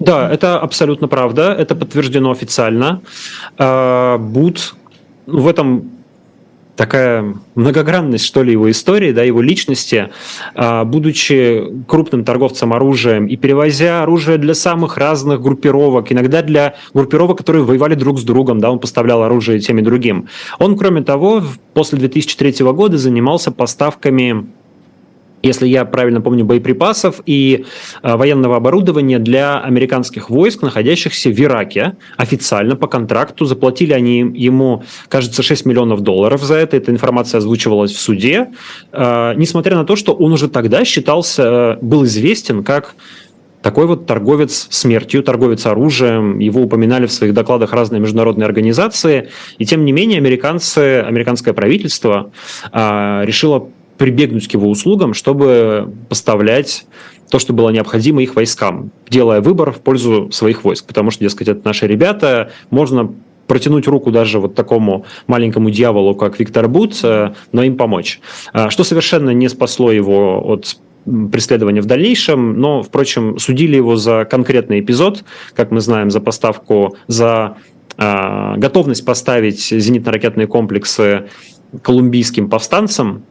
Да, 0.00 0.28
это 0.30 0.58
абсолютно 0.58 1.08
правда, 1.08 1.52
это 1.52 1.76
подтверждено 1.76 2.30
официально. 2.30 3.00
Э, 3.58 4.18
Бут 4.18 4.74
в 5.26 5.46
этом 5.46 5.90
такая 6.76 7.34
многогранность, 7.54 8.24
что 8.24 8.42
ли, 8.42 8.52
его 8.52 8.70
истории, 8.70 9.12
да, 9.12 9.22
его 9.22 9.40
личности, 9.40 10.10
а, 10.54 10.84
будучи 10.84 11.64
крупным 11.86 12.24
торговцем 12.24 12.72
оружием 12.72 13.26
и 13.26 13.36
перевозя 13.36 14.02
оружие 14.02 14.38
для 14.38 14.54
самых 14.54 14.96
разных 14.96 15.40
группировок, 15.40 16.10
иногда 16.12 16.42
для 16.42 16.74
группировок, 16.92 17.38
которые 17.38 17.64
воевали 17.64 17.94
друг 17.94 18.18
с 18.18 18.22
другом, 18.22 18.60
да, 18.60 18.70
он 18.70 18.78
поставлял 18.78 19.22
оружие 19.22 19.60
тем 19.60 19.78
и 19.78 19.82
другим. 19.82 20.28
Он, 20.58 20.76
кроме 20.76 21.02
того, 21.02 21.42
после 21.74 21.98
2003 21.98 22.64
года 22.72 22.98
занимался 22.98 23.52
поставками 23.52 24.46
если 25.44 25.66
я 25.66 25.84
правильно 25.84 26.20
помню, 26.20 26.44
боеприпасов 26.44 27.20
и 27.26 27.66
э, 28.02 28.16
военного 28.16 28.56
оборудования 28.56 29.18
для 29.18 29.60
американских 29.60 30.30
войск, 30.30 30.62
находящихся 30.62 31.30
в 31.30 31.40
Ираке. 31.40 31.96
Официально 32.16 32.76
по 32.76 32.86
контракту 32.86 33.44
заплатили 33.44 33.92
они 33.92 34.18
ему, 34.18 34.82
кажется, 35.08 35.42
6 35.42 35.66
миллионов 35.66 36.00
долларов 36.00 36.42
за 36.42 36.54
это. 36.54 36.76
Эта 36.76 36.90
информация 36.90 37.38
озвучивалась 37.38 37.92
в 37.92 38.00
суде. 38.00 38.48
Э, 38.92 39.34
несмотря 39.36 39.76
на 39.76 39.84
то, 39.84 39.96
что 39.96 40.14
он 40.14 40.32
уже 40.32 40.48
тогда 40.48 40.84
считался, 40.84 41.42
э, 41.42 41.78
был 41.80 42.04
известен 42.04 42.64
как 42.64 42.94
такой 43.64 43.86
вот 43.86 44.06
торговец 44.06 44.66
смертью, 44.68 45.22
торговец 45.22 45.64
оружием, 45.64 46.38
его 46.38 46.60
упоминали 46.62 47.06
в 47.06 47.12
своих 47.12 47.32
докладах 47.32 47.72
разные 47.72 47.98
международные 47.98 48.44
организации, 48.44 49.30
и 49.56 49.64
тем 49.64 49.86
не 49.86 49.92
менее 49.92 50.18
американцы, 50.18 51.00
американское 51.00 51.54
правительство 51.54 52.30
а, 52.72 53.22
решило 53.24 53.70
прибегнуть 53.98 54.48
к 54.48 54.52
его 54.52 54.68
услугам, 54.68 55.14
чтобы 55.14 55.92
поставлять 56.08 56.86
то, 57.30 57.38
что 57.38 57.52
было 57.52 57.70
необходимо 57.70 58.22
их 58.22 58.36
войскам, 58.36 58.90
делая 59.08 59.40
выбор 59.40 59.72
в 59.72 59.80
пользу 59.80 60.30
своих 60.30 60.64
войск. 60.64 60.86
Потому 60.86 61.10
что, 61.10 61.24
дескать, 61.24 61.48
это 61.48 61.60
наши 61.64 61.86
ребята, 61.86 62.50
можно 62.70 63.12
протянуть 63.46 63.86
руку 63.86 64.10
даже 64.10 64.38
вот 64.40 64.54
такому 64.54 65.04
маленькому 65.26 65.70
дьяволу, 65.70 66.14
как 66.14 66.38
Виктор 66.38 66.68
Бут, 66.68 66.98
э, 67.02 67.34
но 67.52 67.62
им 67.62 67.76
помочь. 67.76 68.20
А, 68.52 68.70
что 68.70 68.84
совершенно 68.84 69.30
не 69.30 69.48
спасло 69.48 69.92
его 69.92 70.42
от 70.44 70.78
преследования 71.30 71.82
в 71.82 71.86
дальнейшем, 71.86 72.58
но, 72.58 72.82
впрочем, 72.82 73.38
судили 73.38 73.76
его 73.76 73.96
за 73.96 74.24
конкретный 74.24 74.80
эпизод, 74.80 75.24
как 75.54 75.70
мы 75.70 75.80
знаем, 75.80 76.10
за 76.10 76.20
поставку, 76.20 76.96
за 77.08 77.56
э, 77.98 78.56
готовность 78.56 79.04
поставить 79.04 79.70
зенитно-ракетные 79.70 80.46
комплексы 80.46 81.28
колумбийским 81.82 82.48
повстанцам, 82.48 83.24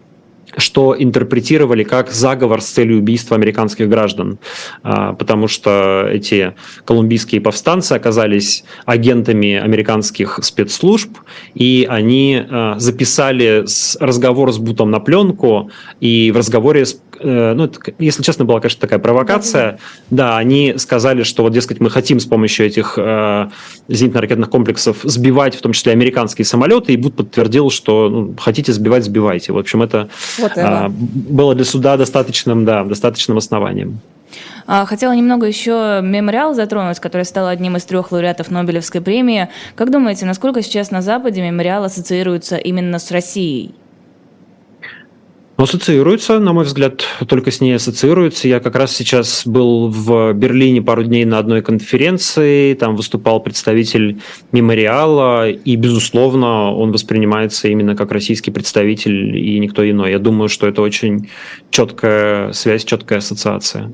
что 0.58 0.96
интерпретировали 0.98 1.84
как 1.84 2.12
заговор 2.12 2.62
с 2.62 2.68
целью 2.68 3.00
убийства 3.00 3.36
американских 3.36 3.90
граждан, 3.90 4.40
а, 4.84 5.14
потому 5.14 5.48
что 5.48 6.08
эти 6.12 6.54
колумбийские 6.86 7.42
повстанцы 7.42 7.94
оказались 7.94 8.64
агентами 8.86 9.56
американских 9.56 10.40
спецслужб, 10.42 11.18
и 11.54 11.88
они 11.90 12.42
а, 12.50 12.76
записали 12.80 13.66
разговор 14.00 14.52
с 14.52 14.58
Бутом 14.58 14.92
на 14.92 15.00
пленку, 15.00 15.72
и 16.00 16.32
в 16.32 16.38
разговоре 16.38 16.86
с 16.86 17.00
Э, 17.24 17.54
ну, 17.54 17.66
это, 17.66 17.80
если 18.00 18.22
честно, 18.22 18.46
была, 18.46 18.60
конечно, 18.60 18.82
такая 18.82 19.00
провокация. 19.00 19.80
Да, 20.10 20.28
да 20.28 20.38
они 20.38 20.76
сказали, 20.78 21.24
что 21.24 21.44
вот, 21.44 21.54
дескать, 21.54 21.80
мы 21.80 21.90
хотим 21.90 22.20
с 22.20 22.26
помощью 22.26 22.66
этих 22.66 22.96
э, 22.98 23.50
зенитно-ракетных 23.88 24.50
комплексов 24.50 24.98
сбивать, 25.04 25.56
в 25.56 25.62
том 25.62 25.72
числе 25.74 25.94
американские 25.94 26.46
самолеты, 26.46 26.94
и 26.94 26.98
Буд 26.98 27.16
подтвердил, 27.16 27.70
что 27.70 28.10
ну, 28.10 28.36
хотите 28.38 28.74
сбивать, 28.74 29.06
сбивайте. 29.06 29.54
В 29.54 29.58
общем, 29.58 29.82
это 29.82 30.10
вот 30.38 30.52
э, 30.56 30.90
было 30.90 31.56
для 31.56 31.66
суда 31.66 31.98
достаточным, 31.98 32.66
да, 32.66 32.84
достаточным 32.84 33.38
основанием. 33.38 34.02
А, 34.66 34.86
хотела 34.86 35.14
немного 35.14 35.46
еще 35.46 36.00
мемориал 36.02 36.54
затронуть, 36.54 37.00
который 37.00 37.24
стал 37.24 37.48
одним 37.48 37.78
из 37.78 37.84
трех 37.86 38.12
лауреатов 38.12 38.50
Нобелевской 38.52 39.02
премии. 39.02 39.50
Как 39.76 39.92
думаете, 39.92 40.26
насколько 40.26 40.62
сейчас 40.62 40.92
на 40.92 41.02
Западе 41.02 41.42
мемориал 41.42 41.84
ассоциируется 41.84 42.58
именно 42.58 43.00
с 43.00 43.12
Россией? 43.12 43.76
Ассоциируется, 45.64 46.40
на 46.40 46.52
мой 46.52 46.66
взгляд, 46.66 47.06
только 47.26 47.50
с 47.50 47.62
ней 47.62 47.74
ассоциируется. 47.78 48.50
Я 48.50 48.60
как 48.60 48.76
раз 48.76 48.94
сейчас 48.94 49.44
был 49.48 49.88
в 49.88 50.34
Берлине 50.34 50.82
пару 50.82 51.06
дней 51.06 51.24
на 51.24 51.38
одной 51.38 51.62
конференции, 51.62 52.74
там 52.74 52.98
выступал 52.98 53.40
представитель 53.40 54.20
мемориала, 54.52 55.50
и, 55.50 55.78
безусловно, 55.78 56.76
он 56.76 56.92
воспринимается 56.92 57.70
именно 57.70 57.96
как 57.96 58.12
российский 58.12 58.52
представитель 58.52 59.38
и 59.38 59.58
никто 59.58 59.90
иной. 59.90 60.12
Я 60.12 60.20
думаю, 60.20 60.50
что 60.50 60.68
это 60.68 60.82
очень 60.82 61.30
четкая 61.70 62.52
связь, 62.52 62.84
четкая 62.84 63.20
ассоциация. 63.20 63.94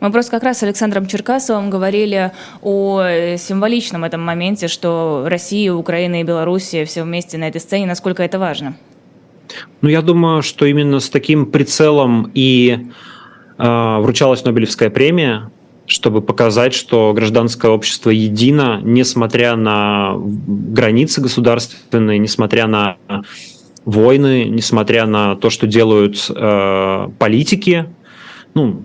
Мы 0.00 0.10
просто 0.10 0.30
как 0.30 0.42
раз 0.42 0.60
с 0.60 0.62
Александром 0.62 1.06
Черкасовым 1.06 1.68
говорили 1.68 2.32
о 2.62 3.36
символичном 3.36 4.04
этом 4.04 4.22
моменте, 4.22 4.68
что 4.68 5.26
Россия, 5.26 5.70
Украина 5.74 6.22
и 6.22 6.24
Белоруссия 6.24 6.86
все 6.86 7.02
вместе 7.02 7.36
на 7.36 7.46
этой 7.46 7.60
сцене, 7.60 7.86
насколько 7.86 8.22
это 8.22 8.38
важно. 8.38 8.74
Ну, 9.80 9.88
я 9.88 10.02
думаю, 10.02 10.42
что 10.42 10.66
именно 10.66 11.00
с 11.00 11.08
таким 11.08 11.46
прицелом 11.46 12.30
и 12.34 12.88
э, 13.58 13.98
вручалась 14.00 14.44
Нобелевская 14.44 14.90
премия, 14.90 15.50
чтобы 15.86 16.22
показать, 16.22 16.72
что 16.72 17.12
гражданское 17.14 17.70
общество 17.70 18.10
едино, 18.10 18.80
несмотря 18.82 19.56
на 19.56 20.14
границы 20.16 21.20
государственные, 21.20 22.18
несмотря 22.18 22.66
на 22.66 22.96
войны, 23.84 24.44
несмотря 24.44 25.06
на 25.06 25.36
то, 25.36 25.50
что 25.50 25.66
делают 25.66 26.30
э, 26.34 27.08
политики, 27.18 27.86
ну, 28.54 28.82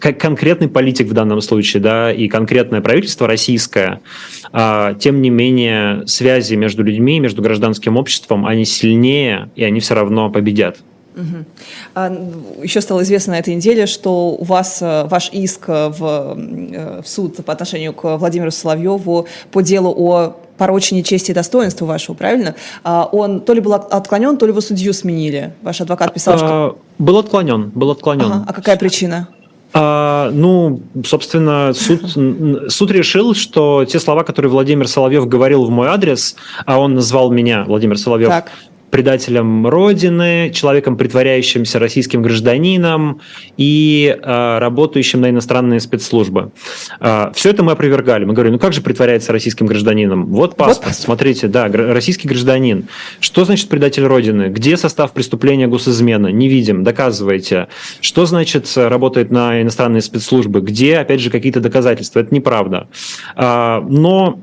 конкретный 0.00 0.68
политик 0.68 1.08
в 1.08 1.12
данном 1.12 1.40
случае, 1.40 1.82
да, 1.82 2.12
и 2.12 2.28
конкретное 2.28 2.80
правительство 2.80 3.26
российское, 3.26 4.00
а, 4.52 4.94
тем 4.94 5.22
не 5.22 5.30
менее 5.30 6.06
связи 6.06 6.54
между 6.54 6.82
людьми, 6.82 7.20
между 7.20 7.42
гражданским 7.42 7.96
обществом, 7.96 8.46
они 8.46 8.64
сильнее, 8.64 9.50
и 9.56 9.64
они 9.64 9.80
все 9.80 9.94
равно 9.94 10.30
победят. 10.30 10.78
Угу. 11.16 11.44
А, 11.94 12.12
еще 12.62 12.80
стало 12.80 13.02
известно 13.02 13.32
на 13.34 13.38
этой 13.38 13.54
неделе, 13.54 13.86
что 13.86 14.30
у 14.30 14.44
вас 14.44 14.80
э, 14.80 15.04
ваш 15.04 15.30
иск 15.32 15.66
в, 15.66 16.36
э, 16.36 17.02
в 17.02 17.08
суд 17.08 17.44
по 17.44 17.52
отношению 17.52 17.92
к 17.92 18.16
Владимиру 18.16 18.50
Соловьеву 18.50 19.26
по 19.50 19.60
делу 19.60 19.92
о 19.96 20.36
порочении 20.60 21.00
чести 21.00 21.30
и 21.30 21.34
достоинства 21.34 21.86
вашего, 21.86 22.14
правильно? 22.14 22.54
А, 22.84 23.08
он 23.10 23.40
то 23.40 23.54
ли 23.54 23.60
был 23.60 23.72
отклонен, 23.72 24.36
то 24.36 24.46
ли 24.46 24.52
вы 24.52 24.60
судью 24.60 24.92
сменили. 24.92 25.54
Ваш 25.62 25.80
адвокат 25.80 26.12
писал, 26.12 26.36
что... 26.36 26.46
А, 26.46 26.76
был 26.98 27.16
отклонен, 27.18 27.70
был 27.74 27.90
отклонен. 27.90 28.26
Ага. 28.26 28.44
А 28.46 28.52
какая 28.52 28.76
причина? 28.76 29.28
А, 29.72 30.30
ну, 30.32 30.82
собственно, 31.06 31.72
суд, 31.72 32.02
суд 32.68 32.90
решил, 32.90 33.34
что 33.34 33.86
те 33.86 33.98
слова, 34.00 34.22
которые 34.22 34.50
Владимир 34.50 34.86
Соловьев 34.86 35.26
говорил 35.26 35.64
в 35.64 35.70
мой 35.70 35.88
адрес, 35.88 36.36
а 36.66 36.78
он 36.78 36.94
назвал 36.94 37.30
меня, 37.30 37.64
Владимир 37.64 37.96
Соловьев, 37.96 38.28
так 38.28 38.50
предателем 38.90 39.66
Родины, 39.66 40.50
человеком, 40.52 40.96
притворяющимся 40.96 41.78
российским 41.78 42.22
гражданином 42.22 43.20
и 43.56 44.16
э, 44.20 44.58
работающим 44.58 45.20
на 45.20 45.30
иностранные 45.30 45.80
спецслужбы. 45.80 46.50
Э, 47.00 47.30
все 47.34 47.50
это 47.50 47.62
мы 47.62 47.72
опровергали. 47.72 48.24
Мы 48.24 48.34
говорим, 48.34 48.54
ну 48.54 48.58
как 48.58 48.72
же 48.72 48.82
притворяется 48.82 49.32
российским 49.32 49.66
гражданином? 49.66 50.26
Вот 50.26 50.56
паспорт, 50.56 50.94
вот. 50.94 50.96
смотрите, 50.96 51.46
да, 51.46 51.68
российский 51.68 52.28
гражданин. 52.28 52.88
Что 53.20 53.44
значит 53.44 53.68
предатель 53.68 54.04
Родины? 54.04 54.48
Где 54.48 54.76
состав 54.76 55.12
преступления 55.12 55.68
госизмена? 55.68 56.28
Не 56.28 56.48
видим, 56.48 56.82
доказывайте. 56.82 57.68
Что 58.00 58.26
значит 58.26 58.70
работает 58.76 59.30
на 59.30 59.62
иностранные 59.62 60.02
спецслужбы? 60.02 60.60
Где, 60.60 60.98
опять 60.98 61.20
же, 61.20 61.30
какие-то 61.30 61.60
доказательства? 61.60 62.20
Это 62.20 62.34
неправда. 62.34 62.88
Э, 63.36 63.80
но 63.88 64.40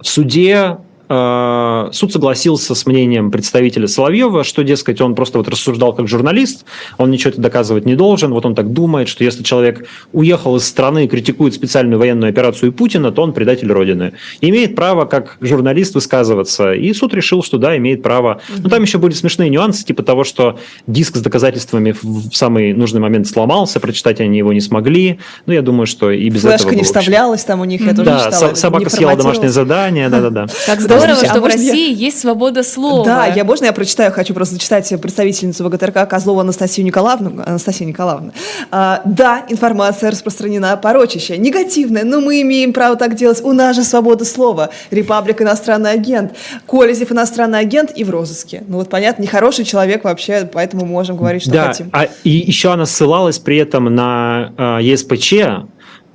в 0.00 0.06
суде 0.06 0.78
Э, 0.78 0.87
суд 1.08 2.12
согласился 2.12 2.74
с 2.74 2.86
мнением 2.86 3.30
представителя 3.30 3.86
Соловьева, 3.86 4.44
что, 4.44 4.62
дескать, 4.62 5.00
он 5.00 5.14
просто 5.14 5.38
вот 5.38 5.48
рассуждал 5.48 5.94
как 5.94 6.06
журналист, 6.06 6.64
он 6.98 7.10
ничего 7.10 7.30
это 7.30 7.40
доказывать 7.40 7.86
не 7.86 7.94
должен, 7.94 8.32
вот 8.32 8.44
он 8.44 8.54
так 8.54 8.72
думает, 8.72 9.08
что 9.08 9.24
если 9.24 9.42
человек 9.42 9.86
уехал 10.12 10.56
из 10.56 10.66
страны 10.66 11.06
и 11.06 11.08
критикует 11.08 11.54
специальную 11.54 11.98
военную 11.98 12.30
операцию 12.30 12.72
Путина, 12.72 13.10
то 13.10 13.22
он 13.22 13.32
предатель 13.32 13.72
Родины. 13.72 14.12
Имеет 14.40 14.76
право 14.76 15.04
как 15.04 15.38
журналист 15.40 15.94
высказываться. 15.94 16.72
И 16.72 16.92
суд 16.92 17.14
решил, 17.14 17.42
что 17.42 17.58
да, 17.58 17.76
имеет 17.76 18.02
право. 18.02 18.40
Но 18.58 18.68
там 18.68 18.82
еще 18.82 18.98
были 18.98 19.12
смешные 19.12 19.50
нюансы, 19.50 19.84
типа 19.84 20.02
того, 20.02 20.24
что 20.24 20.58
диск 20.86 21.16
с 21.16 21.20
доказательствами 21.20 21.94
в 22.02 22.34
самый 22.34 22.72
нужный 22.74 23.00
момент 23.00 23.26
сломался, 23.26 23.80
прочитать 23.80 24.20
они 24.20 24.38
его 24.38 24.52
не 24.52 24.60
смогли. 24.60 25.18
Ну, 25.46 25.52
я 25.52 25.62
думаю, 25.62 25.86
что 25.86 26.10
и 26.10 26.28
без 26.28 26.42
Флешка 26.42 26.68
этого... 26.68 26.74
не 26.74 26.84
вставлялась 26.84 27.44
там 27.44 27.60
у 27.60 27.64
них, 27.64 27.80
я 27.80 27.94
тоже 27.94 28.04
Да, 28.04 28.30
читала, 28.30 28.54
собака 28.54 28.90
съела 28.90 29.16
домашнее 29.16 29.50
задание, 29.50 30.08
да-да-да. 30.08 30.46
Как 30.66 30.80
здорово, 30.98 31.24
что 31.24 31.34
а 31.34 31.40
в 31.40 31.44
России 31.44 31.90
я... 31.90 31.96
есть 31.96 32.20
свобода 32.20 32.62
слова. 32.62 33.04
Да, 33.04 33.26
я 33.26 33.44
можно 33.44 33.66
я 33.66 33.72
прочитаю, 33.72 34.12
хочу 34.12 34.34
просто 34.34 34.54
зачитать 34.54 34.88
представительницу 35.00 35.64
ВГТРК 35.64 36.08
Козлову 36.08 36.40
Анастасию 36.40 36.86
Николаевну. 36.86 37.42
Анастасия 37.44 37.86
Николаевна. 37.86 38.32
А, 38.70 39.02
да, 39.04 39.44
информация 39.48 40.10
распространена 40.10 40.76
порочащая, 40.76 41.36
негативная, 41.36 42.04
но 42.04 42.20
мы 42.20 42.42
имеем 42.42 42.72
право 42.72 42.96
так 42.96 43.14
делать. 43.14 43.42
У 43.42 43.52
нас 43.52 43.76
же 43.76 43.84
свобода 43.84 44.24
слова. 44.24 44.70
Репаблик 44.90 45.42
иностранный 45.42 45.92
агент, 45.92 46.32
Колезев 46.66 47.12
иностранный 47.12 47.60
агент 47.60 47.92
и 47.94 48.04
в 48.04 48.10
розыске. 48.10 48.62
Ну 48.66 48.78
вот 48.78 48.88
понятно, 48.88 49.22
нехороший 49.22 49.64
человек 49.64 50.04
вообще, 50.04 50.48
поэтому 50.52 50.86
можем 50.86 51.16
говорить, 51.16 51.42
что 51.42 51.52
да, 51.52 51.68
хотим. 51.68 51.90
А, 51.92 52.08
и 52.24 52.30
еще 52.30 52.72
она 52.72 52.86
ссылалась 52.86 53.38
при 53.38 53.56
этом 53.56 53.94
на 53.94 54.52
э, 54.56 54.82
ЕСПЧ, 54.82 55.34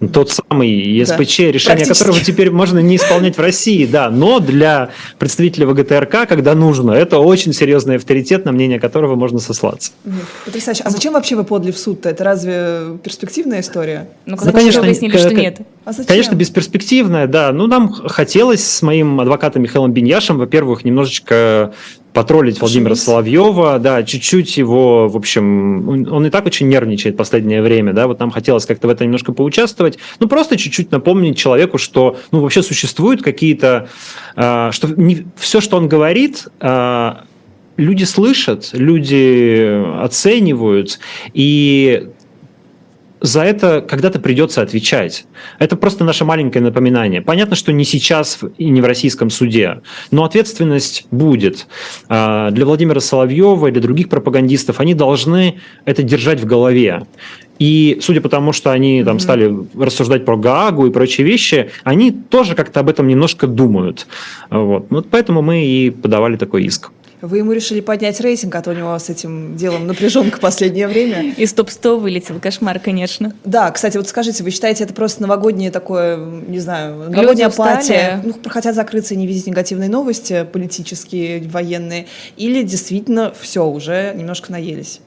тот 0.10 0.30
самый 0.30 0.70
ЕСПЧ, 0.70 1.38
да, 1.38 1.52
решение 1.52 1.86
которого 1.86 2.20
теперь 2.20 2.52
можно 2.52 2.80
не 2.80 2.96
исполнять 2.96 3.38
в 3.38 3.42
России, 3.42 3.86
да, 3.86 4.10
но 4.10 4.40
для 4.40 4.90
представителя 5.20 5.68
ВГТРК, 5.68 6.28
когда 6.28 6.56
нужно, 6.56 6.92
это 6.92 7.20
очень 7.20 7.54
серьезный 7.54 7.98
авторитет, 7.98 8.46
на 8.46 8.52
мнение 8.52 8.80
которого 8.80 9.16
можно 9.16 9.40
сослаться. 9.40 9.92
Потрясающе. 10.46 10.84
А 10.86 10.90
зачем 10.90 11.14
вообще 11.14 11.36
вы 11.36 11.44
подали 11.44 11.72
в 11.72 11.78
суд-то? 11.78 12.10
Это 12.10 12.24
разве 12.24 12.98
перспективная 13.04 13.62
история? 13.62 14.10
Ну, 14.26 14.38
ну 14.44 14.52
конечно, 14.52 14.82
выяснили, 14.82 15.18
что 15.18 15.34
нет. 15.34 15.60
А 15.86 15.92
конечно, 16.08 16.36
бесперспективная, 16.36 17.28
да. 17.28 17.52
Ну, 17.52 17.68
нам 17.68 17.92
хотелось 17.92 18.66
с 18.66 18.82
моим 18.82 19.20
адвокатом 19.20 19.64
Михаилом 19.64 19.92
Беньяшем, 19.92 20.38
во-первых, 20.38 20.86
немножечко 20.86 21.74
потроллить 22.14 22.62
Владимира 22.62 22.96
Соловьева, 22.96 23.80
да, 23.80 24.04
чуть-чуть 24.04 24.58
его, 24.58 25.08
в 25.10 25.18
общем, 25.18 25.90
он 25.90 26.26
и 26.26 26.30
так 26.30 26.46
очень 26.46 26.68
нервничает 26.70 27.16
в 27.16 27.18
последнее 27.18 27.62
время, 27.62 27.94
да, 27.94 28.08
вот 28.08 28.20
нам 28.20 28.32
хотелось 28.32 28.66
как-то 28.66 28.88
в 28.88 28.90
этом 28.92 29.08
немножко 29.08 29.34
поучаствовать, 29.34 29.98
ну, 30.20 30.28
просто 30.28 30.56
чуть-чуть 30.56 30.92
напомнить 30.92 31.38
человеку, 31.38 31.78
что, 31.78 32.18
ну, 32.32 32.42
вообще 32.42 32.62
существуют 32.62 33.24
какие-то, 33.24 33.90
э, 34.36 34.70
что 34.72 34.88
не, 34.88 35.26
все, 35.38 35.60
что 35.60 35.78
он 35.78 35.88
говорит, 35.88 36.48
э, 36.62 37.14
люди 37.78 38.04
слышат, 38.04 38.70
люди 38.74 39.84
оценивают, 40.04 41.00
и 41.34 42.10
за 43.24 43.42
это 43.42 43.82
когда-то 43.82 44.20
придется 44.20 44.62
отвечать. 44.62 45.26
Это 45.58 45.78
просто 45.78 46.04
наше 46.04 46.26
маленькое 46.26 46.62
напоминание. 46.62 47.22
Понятно, 47.22 47.56
что 47.56 47.72
не 47.72 47.86
сейчас 47.86 48.40
и 48.58 48.70
не 48.70 48.82
в 48.82 48.86
российском 48.86 49.30
суде, 49.30 49.82
но 50.12 50.26
ответственность 50.26 51.08
будет. 51.10 51.68
А, 52.10 52.52
для 52.52 52.66
Владимира 52.66 53.00
Соловьева 53.00 53.68
и 53.68 53.72
для 53.72 53.82
других 53.82 54.10
пропагандистов 54.10 54.82
они 54.82 54.94
должны 54.94 55.62
это 55.86 56.04
держать 56.04 56.42
в 56.42 56.46
голове. 56.46 57.08
И 57.60 57.98
судя 58.02 58.20
по 58.20 58.28
тому, 58.28 58.52
что 58.52 58.72
они 58.72 59.06
там 59.06 59.20
стали 59.20 59.56
рассуждать 59.80 60.26
про 60.26 60.36
Гаагу 60.36 60.86
и 60.88 60.92
прочие 60.92 61.26
вещи, 61.26 61.72
они 61.86 62.12
тоже 62.12 62.56
как-то 62.56 62.82
об 62.82 62.90
этом 62.90 63.08
немножко 63.08 63.48
думают. 63.48 64.06
Вот. 64.50 64.88
вот 64.90 65.08
поэтому 65.10 65.42
мы 65.42 65.66
и 65.66 65.92
подавали 65.92 66.36
такой 66.36 66.66
иск. 66.66 66.92
Вы 67.24 67.38
ему 67.38 67.54
решили 67.54 67.80
поднять 67.80 68.20
рейтинг, 68.20 68.54
а 68.54 68.62
то 68.62 68.72
у 68.72 68.74
него 68.74 69.00
с 69.00 69.10
этим 69.10 69.56
делом 69.56 69.88
напряженка 69.88 70.42
последнее 70.42 70.90
время. 70.90 71.32
Из 71.38 71.54
топ-100 71.54 71.98
вылетел, 71.98 72.38
кошмар, 72.42 72.80
конечно. 72.80 73.34
Да, 73.46 73.72
кстати, 73.72 73.96
вот 73.96 74.10
скажите, 74.10 74.44
вы 74.44 74.52
считаете, 74.52 74.84
это 74.84 74.94
просто 74.94 75.22
новогоднее 75.22 75.72
такое, 75.72 76.18
не 76.18 76.60
знаю, 76.60 77.10
новогодняя 77.10 77.48
апатия? 77.48 78.22
Ну, 78.26 78.36
хотят 78.50 78.76
закрыться 78.76 79.14
и 79.14 79.18
не 79.18 79.26
видеть 79.26 79.48
негативные 79.48 79.90
новости, 79.90 80.46
политические, 80.52 81.48
военные, 81.48 82.08
или 82.36 82.62
действительно 82.62 83.34
все, 83.40 83.66
уже 83.66 84.14
немножко 84.18 84.52
наелись? 84.52 85.00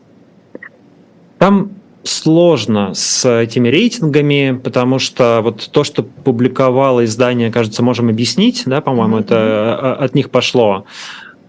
Там 1.36 1.72
сложно 2.02 2.94
с 2.94 3.28
этими 3.28 3.68
рейтингами, 3.68 4.58
потому 4.64 4.98
что 4.98 5.40
вот 5.42 5.68
то, 5.70 5.84
что 5.84 6.02
публиковало 6.02 7.04
издание, 7.04 7.52
кажется, 7.52 7.82
можем 7.82 8.08
объяснить, 8.08 8.62
да, 8.64 8.80
по-моему, 8.80 9.18
mm-hmm. 9.18 9.20
это 9.20 9.94
от 9.96 10.14
них 10.14 10.30
пошло. 10.30 10.86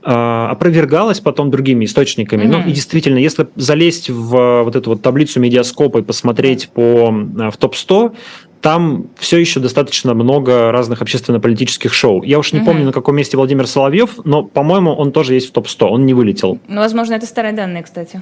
А, 0.04 0.50
опровергалось 0.52 1.20
потом 1.20 1.52
другими 1.52 1.86
источниками. 1.86 2.44
Mm-hmm. 2.44 2.64
Ну 2.64 2.70
и 2.70 2.72
действительно, 2.72 3.18
если 3.18 3.48
залезть 3.56 4.10
в 4.10 4.64
вот 4.64 4.76
эту 4.76 4.92
вот 4.92 5.02
таблицу 5.02 5.40
медиаскопа 5.40 6.00
и 6.00 6.02
посмотреть 6.02 6.70
по, 6.70 7.14
а, 7.40 7.52
в 7.52 7.58
топ-100, 7.58 8.16
там 8.62 9.08
все 9.18 9.38
еще 9.38 9.60
достаточно 9.60 10.14
много 10.14 10.72
разных 10.72 11.02
общественно-политических 11.02 11.94
шоу. 11.94 12.24
Я 12.24 12.40
уж 12.40 12.54
не 12.54 12.60
mm-hmm. 12.60 12.66
помню, 12.66 12.86
на 12.86 12.92
каком 12.92 13.16
месте 13.16 13.38
Владимир 13.38 13.68
Соловьев, 13.68 14.20
но, 14.24 14.44
по-моему, 14.44 14.94
он 14.94 15.12
тоже 15.12 15.34
есть 15.34 15.50
в 15.50 15.52
топ-100, 15.52 15.86
он 15.86 16.06
не 16.06 16.14
вылетел. 16.14 16.60
Ну, 16.68 16.78
возможно, 16.78 17.14
это 17.14 17.26
старые 17.26 17.54
данные, 17.54 17.84
кстати. 17.84 18.22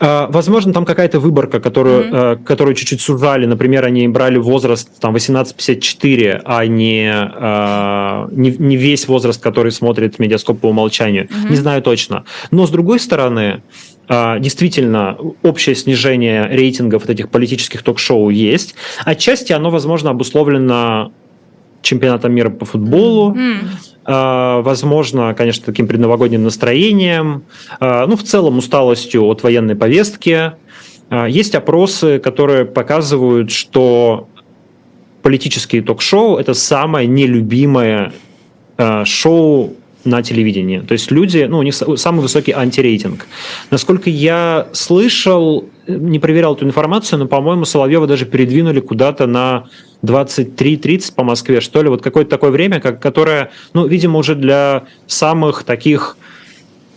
А, 0.00 0.28
возможно, 0.30 0.72
там 0.72 0.84
какая-то 0.84 1.20
выборка, 1.20 1.60
которую, 1.60 2.04
mm-hmm. 2.04 2.44
которую 2.44 2.74
чуть-чуть 2.74 3.00
сужали. 3.00 3.46
Например, 3.46 3.84
они 3.84 4.08
брали 4.08 4.38
возраст 4.38 4.88
там 5.00 5.14
18-54, 5.14 6.42
а 6.44 6.66
не, 6.66 7.10
а, 7.12 8.28
не, 8.32 8.50
не 8.50 8.76
весь 8.76 9.08
возраст, 9.08 9.42
который 9.42 9.72
смотрит 9.72 10.18
медиаскоп 10.18 10.60
по 10.60 10.66
умолчанию. 10.66 11.24
Mm-hmm. 11.24 11.50
Не 11.50 11.56
знаю 11.56 11.82
точно. 11.82 12.24
Но, 12.50 12.66
с 12.66 12.70
другой 12.70 13.00
стороны, 13.00 13.62
действительно 14.06 15.16
общее 15.42 15.74
снижение 15.74 16.46
рейтингов 16.46 17.02
вот 17.02 17.10
этих 17.10 17.30
политических 17.30 17.82
ток-шоу 17.82 18.28
есть. 18.28 18.74
Отчасти 19.06 19.54
оно, 19.54 19.70
возможно, 19.70 20.10
обусловлено 20.10 21.10
чемпионатом 21.80 22.32
мира 22.34 22.50
по 22.50 22.64
футболу, 22.64 23.34
mm. 23.34 23.58
Возможно, 24.06 25.34
конечно, 25.34 25.64
таким 25.64 25.86
предновогодним 25.86 26.42
настроением, 26.42 27.44
ну, 27.80 28.16
в 28.16 28.22
целом 28.22 28.58
усталостью 28.58 29.24
от 29.24 29.42
военной 29.42 29.76
повестки, 29.76 30.52
а, 31.10 31.26
есть 31.26 31.54
опросы, 31.54 32.18
которые 32.18 32.64
показывают, 32.64 33.50
что 33.50 34.28
политические 35.22 35.82
ток-шоу– 35.82 36.36
это 36.38 36.54
самое 36.54 37.06
нелюбимое 37.06 38.12
а, 38.76 39.04
шоу 39.04 39.74
на 40.04 40.22
телевидении. 40.22 40.80
То 40.80 40.92
есть 40.92 41.10
люди, 41.10 41.46
ну, 41.48 41.58
у 41.58 41.62
них 41.62 41.74
самый 41.74 42.20
высокий 42.20 42.52
антирейтинг. 42.52 43.26
Насколько 43.70 44.10
я 44.10 44.68
слышал, 44.72 45.68
не 45.86 46.18
проверял 46.18 46.54
эту 46.54 46.66
информацию, 46.66 47.18
но, 47.18 47.26
по-моему, 47.26 47.64
Соловьева 47.64 48.06
даже 48.06 48.26
передвинули 48.26 48.80
куда-то 48.80 49.26
на 49.26 49.64
23-30 50.02 51.14
по 51.14 51.24
Москве, 51.24 51.60
что 51.60 51.82
ли, 51.82 51.88
вот 51.88 52.02
какое-то 52.02 52.30
такое 52.30 52.50
время, 52.50 52.80
как, 52.80 53.00
которое, 53.00 53.50
ну, 53.72 53.86
видимо, 53.86 54.18
уже 54.18 54.34
для 54.34 54.84
самых 55.06 55.64
таких 55.64 56.16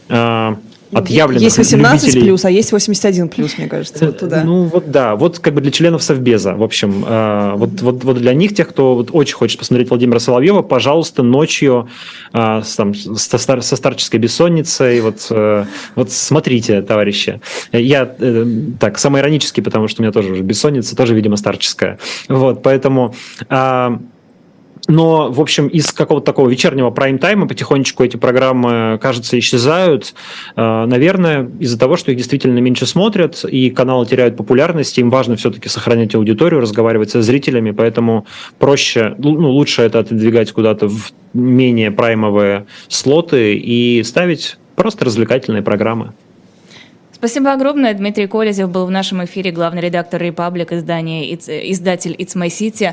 э, 0.10 0.56
отъявленных 0.92 1.42
Есть 1.42 1.58
18 1.58 2.08
любителей. 2.08 2.24
плюс, 2.24 2.46
а 2.46 2.52
есть 2.52 2.72
81 2.72 3.30
плюс, 3.30 3.58
мне 3.58 3.68
кажется, 3.68 4.06
вот 4.06 4.20
туда. 4.20 4.44
Ну 4.44 4.64
вот 4.64 4.90
да, 4.92 5.16
вот 5.16 5.40
как 5.40 5.54
бы 5.54 5.62
для 5.62 5.72
членов 5.72 6.04
Совбеза, 6.04 6.56
в 6.56 6.64
общем, 6.64 7.04
э, 7.08 7.54
вот, 7.56 7.82
вот, 7.82 8.04
вот 8.04 8.18
для 8.18 8.34
них, 8.34 8.56
тех, 8.56 8.70
кто 8.70 8.96
вот 8.96 9.10
очень 9.12 9.36
хочет 9.36 9.60
посмотреть 9.60 9.90
Владимира 9.90 10.20
Соловьева, 10.20 10.62
пожалуйста, 10.62 11.24
ночью 11.24 11.90
э, 12.34 12.62
там, 12.76 12.94
со, 12.94 13.38
стар, 13.38 13.62
со 13.62 13.76
старческой 13.76 14.20
бессонницей, 14.20 15.02
вот, 15.02 15.28
э, 15.30 15.66
вот 15.96 16.12
смотрите, 16.12 16.82
товарищи. 16.82 17.42
Я 17.72 18.16
э, 18.20 18.46
так, 18.80 18.98
самоиронически, 18.98 19.62
потому 19.62 19.88
что 19.88 20.02
у 20.02 20.04
меня 20.04 20.12
тоже 20.12 20.32
уже 20.32 20.44
бессонница, 20.44 20.96
тоже, 20.96 21.14
видимо, 21.16 21.38
старческая. 21.38 22.00
Вот, 22.30 22.64
поэтому... 22.64 23.14
Э, 23.50 23.98
но, 24.88 25.30
в 25.32 25.42
общем, 25.42 25.68
из 25.68 25.92
какого-то 25.92 26.26
такого 26.26 26.50
вечернего 26.50 26.90
прайм-тайма 26.90 27.48
потихонечку 27.48 28.04
эти 28.04 28.18
программы, 28.18 28.98
кажется, 29.02 29.38
исчезают. 29.38 30.14
Э, 30.56 30.86
наверное, 30.86 31.50
из-за 31.60 31.78
того, 31.78 31.98
что 31.98 32.12
их 32.12 32.18
действительно 32.18 32.60
меньше 32.60 32.86
смотрят, 32.86 33.44
и 33.44 33.70
каналы 33.70 34.06
теряют 34.06 34.38
популярность, 34.38 34.98
им 34.98 35.10
важно 35.10 35.36
все-таки 35.36 35.68
сохранять 35.70 36.16
аудиторию, 36.16 36.62
разговаривать 36.62 37.12
со 37.12 37.22
зрителями, 37.22 37.72
поэтому 37.72 38.26
проще, 38.60 39.16
ну, 39.18 39.52
лучше 39.52 39.82
это 39.82 40.00
отодвигать 40.00 40.52
куда-то 40.52 40.88
в 40.88 41.12
менее 41.34 41.92
праймовые 41.92 42.66
слоты 42.88 43.56
и 43.56 44.02
ставить 44.04 44.58
просто 44.76 45.06
развлекательные 45.06 45.64
программы. 45.64 46.14
Спасибо 47.18 47.52
огромное. 47.52 47.96
Дмитрий 47.96 48.28
Колезев 48.28 48.70
был 48.70 48.86
в 48.86 48.92
нашем 48.92 49.26
эфире, 49.26 49.50
главный 49.50 49.82
редактор 49.82 50.22
«Репаблик», 50.22 50.72
издание, 50.72 51.34
издатель 51.34 52.14
«It's 52.14 52.36
My 52.36 52.46
City». 52.46 52.86